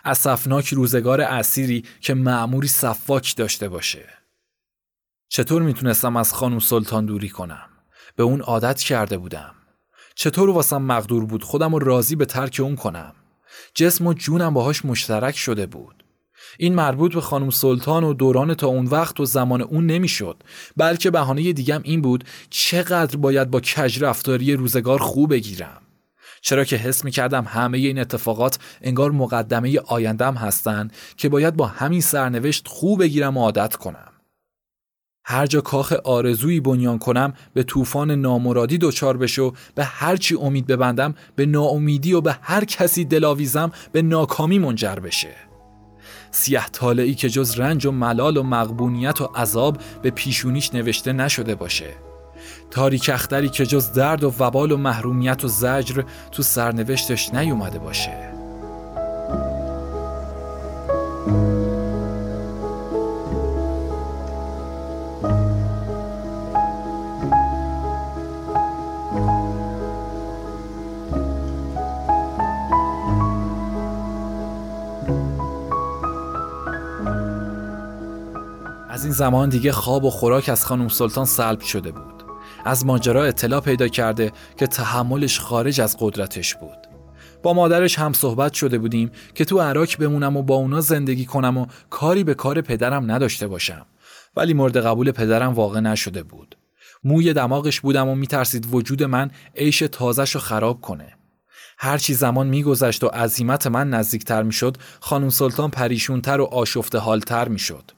[0.05, 4.05] اصفناک روزگار اسیری که معموری صفاک داشته باشه.
[5.29, 7.69] چطور می‌تونستم از خانم سلطان دوری کنم؟
[8.15, 9.55] به اون عادت کرده بودم.
[10.15, 13.13] چطور واسم مقدور بود خودم رو راضی به ترک اون کنم
[13.73, 16.03] جسم و جونم باهاش مشترک شده بود.
[16.57, 20.43] این مربوط به خانم سلطان و دوران تا اون وقت و زمان اون نمی‌شد.
[20.77, 25.81] بلکه بهانه دیگم این بود چقدر باید با کج رفتاری روزگار خوب بگیرم.
[26.41, 31.65] چرا که حس می کردم همه این اتفاقات انگار مقدمه آیندم هستن که باید با
[31.65, 34.10] همین سرنوشت خوب بگیرم و عادت کنم.
[35.23, 40.35] هر جا کاخ آرزویی بنیان کنم به طوفان نامرادی دچار بشه و به هر چی
[40.35, 45.29] امید ببندم به ناامیدی و به هر کسی دلاویزم به ناکامی منجر بشه.
[46.31, 51.55] سیه طالعی که جز رنج و ملال و مغبونیت و عذاب به پیشونیش نوشته نشده
[51.55, 51.89] باشه.
[52.71, 58.31] تاریک اختری که جز درد و وبال و محرومیت و زجر تو سرنوشتش نیومده باشه.
[79.11, 82.23] این زمان دیگه خواب و خوراک از خانم سلطان سلب شده بود.
[82.65, 86.77] از ماجرا اطلاع پیدا کرده که تحملش خارج از قدرتش بود.
[87.43, 91.57] با مادرش هم صحبت شده بودیم که تو عراک بمونم و با اونا زندگی کنم
[91.57, 93.85] و کاری به کار پدرم نداشته باشم.
[94.35, 96.57] ولی مورد قبول پدرم واقع نشده بود.
[97.03, 101.13] موی دماغش بودم و میترسید وجود من عیش تازش رو خراب کنه.
[101.77, 107.91] هرچی زمان میگذشت و عظیمت من نزدیکتر می‌شد خانم سلطان پریشونتر و آشفته حالتر می‌شد.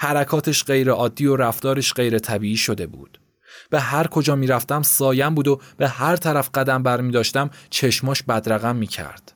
[0.00, 3.20] حرکاتش غیر عادی و رفتارش غیر طبیعی شده بود.
[3.70, 8.76] به هر کجا می‌رفتم سایم بود و به هر طرف قدم برمی داشتم چشماش بدرقم
[8.76, 9.32] می کرد.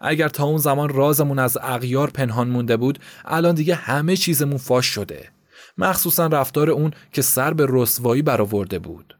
[0.00, 4.86] اگر تا اون زمان رازمون از اغیار پنهان مونده بود الان دیگه همه چیزمون فاش
[4.86, 5.30] شده.
[5.78, 9.15] مخصوصا رفتار اون که سر به رسوایی برآورده بود.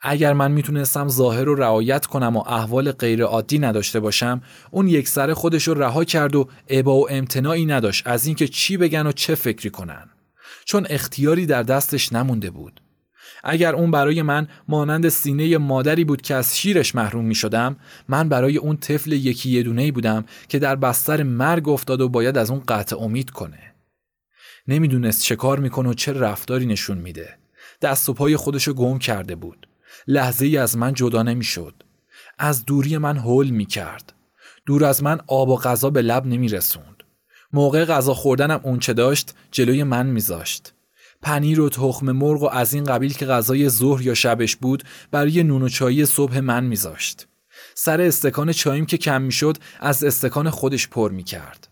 [0.00, 5.08] اگر من می‌تونستم ظاهر رو رعایت کنم و احوال غیر عادی نداشته باشم اون یک
[5.08, 9.12] سر خودش رو رها کرد و عبا و امتناعی نداشت از اینکه چی بگن و
[9.12, 10.10] چه فکری کنن.
[10.64, 12.80] چون اختیاری در دستش نمونده بود.
[13.44, 17.76] اگر اون برای من مانند سینه مادری بود که از شیرش محروم می شدم
[18.08, 22.38] من برای اون طفل یکی یه دونه بودم که در بستر مرگ افتاد و باید
[22.38, 23.74] از اون قطع امید کنه.
[24.68, 27.38] نمی‌دونست چه کار می‌کنه و چه رفتاری نشون میده.
[27.82, 29.65] دست و پای خودشو گم کرده بود.
[30.06, 31.74] لحظه ای از من جدا نمی‌شد.
[32.38, 34.12] از دوری من هول می کرد
[34.66, 37.02] دور از من آب و غذا به لب نمی رسوند
[37.52, 40.72] موقع غذا خوردنم اونچه داشت جلوی من میذاشت.
[41.22, 45.42] پنیر و تخم مرغ و از این قبیل که غذای ظهر یا شبش بود برای
[45.42, 47.26] نون و چایی صبح من میذاشت.
[47.74, 51.68] سر استکان چاییم که کم می‌شد از استکان خودش پر می‌کرد.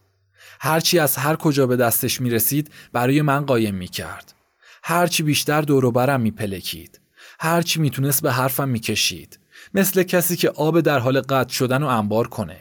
[0.61, 4.35] هرچی از هر کجا به دستش می‌رسید برای من قایم می‌کرد.
[4.83, 7.01] هرچی بیشتر دور برم میپلکید.
[7.45, 9.39] هرچی می‌تونست به حرفم می‌کشید.
[9.75, 12.57] مثل کسی که آب در حال قطع شدن و انبار کنه.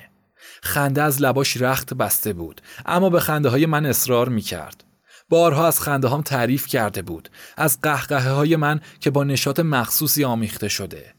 [0.64, 4.84] خنده از لباش رخت بسته بود اما به خنده های من اصرار می‌کرد.
[5.30, 10.24] بارها از خنده هم تعریف کرده بود از قهقه های من که با نشاط مخصوصی
[10.24, 11.14] آمیخته شده.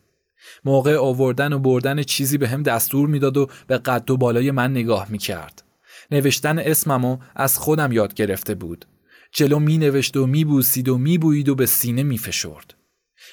[0.65, 4.71] موقع آوردن و بردن چیزی به هم دستور می‌داد و به قد و بالای من
[4.71, 5.65] نگاه می‌کرد.
[6.11, 8.85] نوشتن اسممو از خودم یاد گرفته بود.
[9.33, 12.75] جلو می نوشت و می بوسید و می بوید و به سینه می فشرد.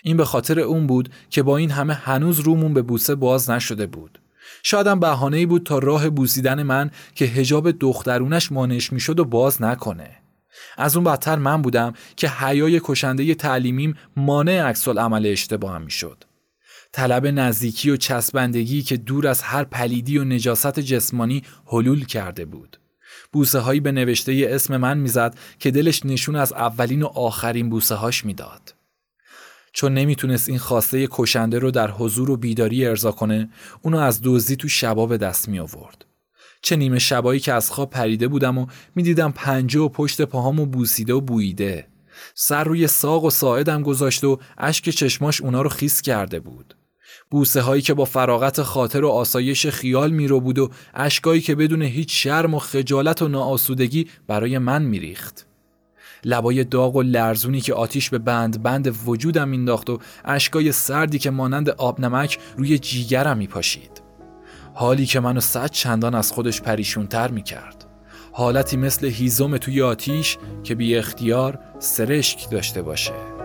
[0.04, 3.86] این به خاطر اون بود که با این همه هنوز رومون به بوسه باز نشده
[3.86, 4.20] بود.
[4.64, 9.62] شادم بهانه ای بود تا راه بوسیدن من که هجاب دخترونش مانش می‌شد و باز
[9.62, 10.18] نکنه.
[10.78, 16.24] از اون بدتر من بودم که حیای کشنده تعلیمیم مانع عکس عمل اشتباهم می‌شد.
[16.92, 22.78] طلب نزدیکی و چسبندگی که دور از هر پلیدی و نجاست جسمانی حلول کرده بود.
[23.32, 27.96] بوسه هایی به نوشته اسم من می‌زد که دلش نشون از اولین و آخرین بوسه
[27.96, 28.74] هاش می‌داد.
[29.74, 33.50] چون نمی‌تونست این خواسته کشنده رو در حضور و بیداری ارضا کنه
[33.82, 36.06] اونو از دزدی تو شبا به دست می آورد.
[36.62, 38.66] چه نیمه شبایی که از خواب پریده بودم و
[38.96, 41.88] می‌دیدم پنجه و پشت پاهامو بوسیده و بوییده.
[42.36, 46.76] سر روی ساق و ساعدم گذاشته و اشک چشماش اونا رو خیس کرده بود.
[47.32, 51.82] بوسه هایی که با فراغت خاطر و آسایش خیال میرو بود و اشکایی که بدون
[51.82, 55.48] هیچ شرم و خجالت و ناآسودگی برای من میریخت.
[56.26, 61.30] لبای داغ و لرزونی که آتیش به بند بند وجودم مینداخت و اشکای سردی که
[61.30, 64.02] مانند آب نمک روی جیگرم میپاشید.
[64.74, 67.86] حالی که منو صد چندان از خودش پریشونتر می‌کرد.
[68.32, 73.41] حالتی مثل هیزم توی آتیش که بی اختیار سرشک داشته باشه.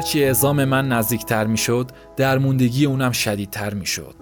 [0.00, 4.14] هرچی اعزام من نزدیکتر می‌شد درموندگی اونم شدیدتر می‌شد.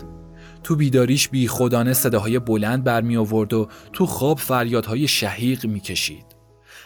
[0.62, 6.26] تو بیداریش بی خودانه صداهای بلند برمی آورد و تو خواب فریادهای شهیق می‌کشید.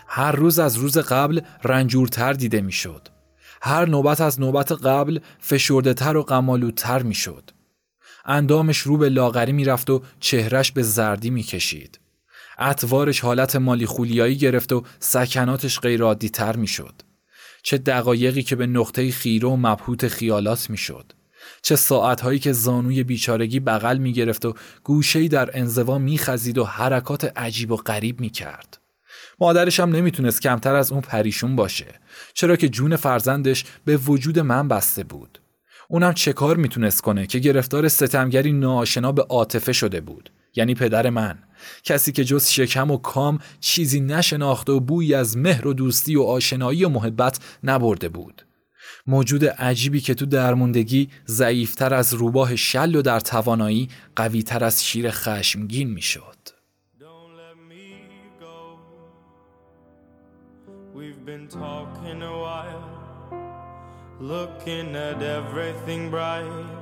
[0.08, 3.08] هر روز از روز قبل رنجورتر دیده می‌شد.
[3.62, 7.50] هر نوبت از نوبت قبل فشرده تر و قمالودتر می‌شد.
[8.24, 12.00] اندامش رو به لاغری می‌رفت و چهرش به زردی می‌کشید.
[12.60, 16.94] اتوارش حالت مالی خولیایی گرفت و سکناتش غیرعادی تر می‌شد.
[17.62, 21.12] چه دقایقی که به نقطه خیره و مبهوت خیالات می‌شد
[21.62, 24.54] چه ساعتهایی که زانوی بیچارگی بغل می‌گرفت و
[24.84, 28.78] گوشهی در انزوا میخزید و حرکات عجیب و غریب می‌کرد.
[29.40, 32.00] مادرش هم نمی‌تونست کمتر از اون پریشون باشه
[32.34, 35.38] چرا که جون فرزندش به وجود من بسته بود.
[35.88, 41.10] اونم چه کار می‌تونست کنه که گرفتار ستمگری ناآشنا به عاطفه شده بود یعنی پدر
[41.10, 41.38] من
[41.84, 46.22] کسی که جز شکم و کام چیزی نشناخته و بویی از مهر و دوستی و
[46.22, 48.46] آشنایی و محبت نبرده بود
[49.06, 55.10] موجود عجیبی که تو درموندگی ضعیفتر از روباه شل و در توانایی قویتر از شیر
[55.10, 56.22] خشمگین می‌شد.
[64.20, 66.81] Looking at everything bright.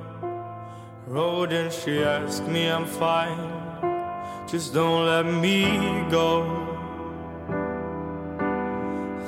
[1.11, 3.51] Road and she asked me I'm fine.
[4.47, 5.65] Just don't let me
[6.09, 6.45] go.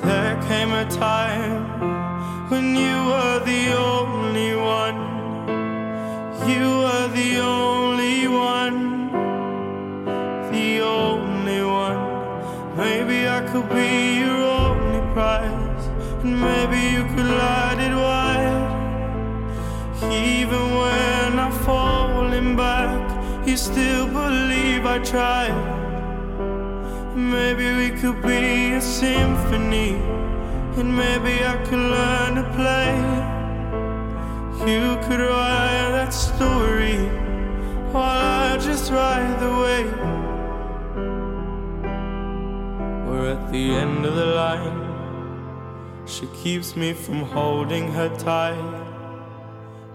[0.02, 4.98] There came a time when you were the only one.
[6.48, 9.12] You were the only one,
[10.52, 12.00] the only one.
[12.78, 15.86] Maybe I could be your only prize,
[16.22, 18.33] and maybe you could light it wide.
[20.02, 25.54] Even when I'm falling back, you still believe I tried.
[27.14, 29.92] Maybe we could be a symphony
[30.76, 32.94] and maybe I could learn to play.
[34.66, 36.98] You could write that story
[37.92, 39.94] while I just ride the wave.
[43.06, 44.80] We're at the end of the line.
[46.06, 48.83] She keeps me from holding her tight,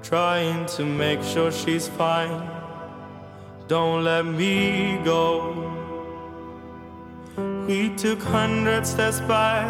[0.10, 2.41] trying to make sure she's fine.
[3.68, 5.53] Don't let me go.
[7.68, 9.70] We took hundred steps back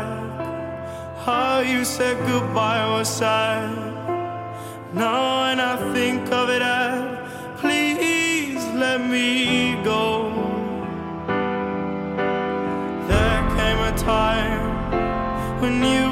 [1.26, 3.70] how you said goodbye was sad.
[4.94, 6.88] Now when I think of it, I
[7.58, 10.32] please let me go.
[13.10, 14.64] There came a time
[15.62, 16.09] when you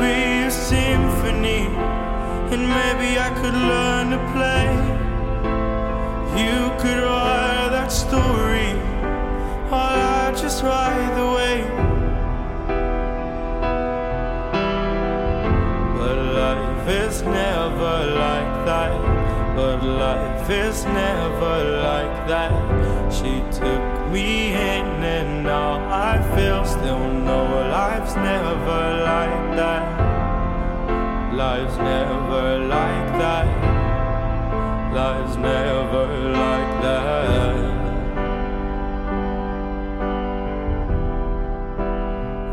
[0.00, 1.66] be a symphony,
[2.52, 4.66] and maybe I could learn to play.
[6.42, 8.72] You could write that story,
[9.70, 11.28] while I just ride the.
[15.98, 18.92] But life is never like that.
[19.56, 22.52] But life is never like that.
[23.12, 24.86] She took me in,
[25.16, 28.82] and now I feel still know life's never
[29.12, 29.84] like that.
[31.34, 33.46] Life's never like that.
[34.94, 36.06] Life's never
[36.44, 37.28] like that.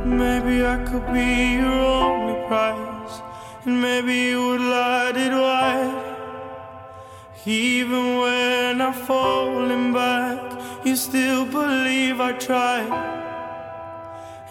[0.06, 3.22] Maybe I could be your only prize,
[3.66, 6.04] and maybe you would light it wide.
[7.46, 10.45] Even when I'm falling back,
[10.86, 12.92] you still believe I tried.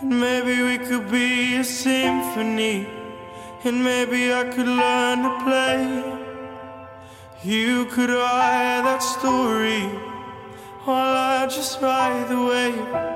[0.01, 2.89] And maybe we could be a symphony,
[3.62, 5.80] and maybe I could learn to play.
[7.45, 9.82] You could write that story
[10.85, 13.13] while I just ride the wave.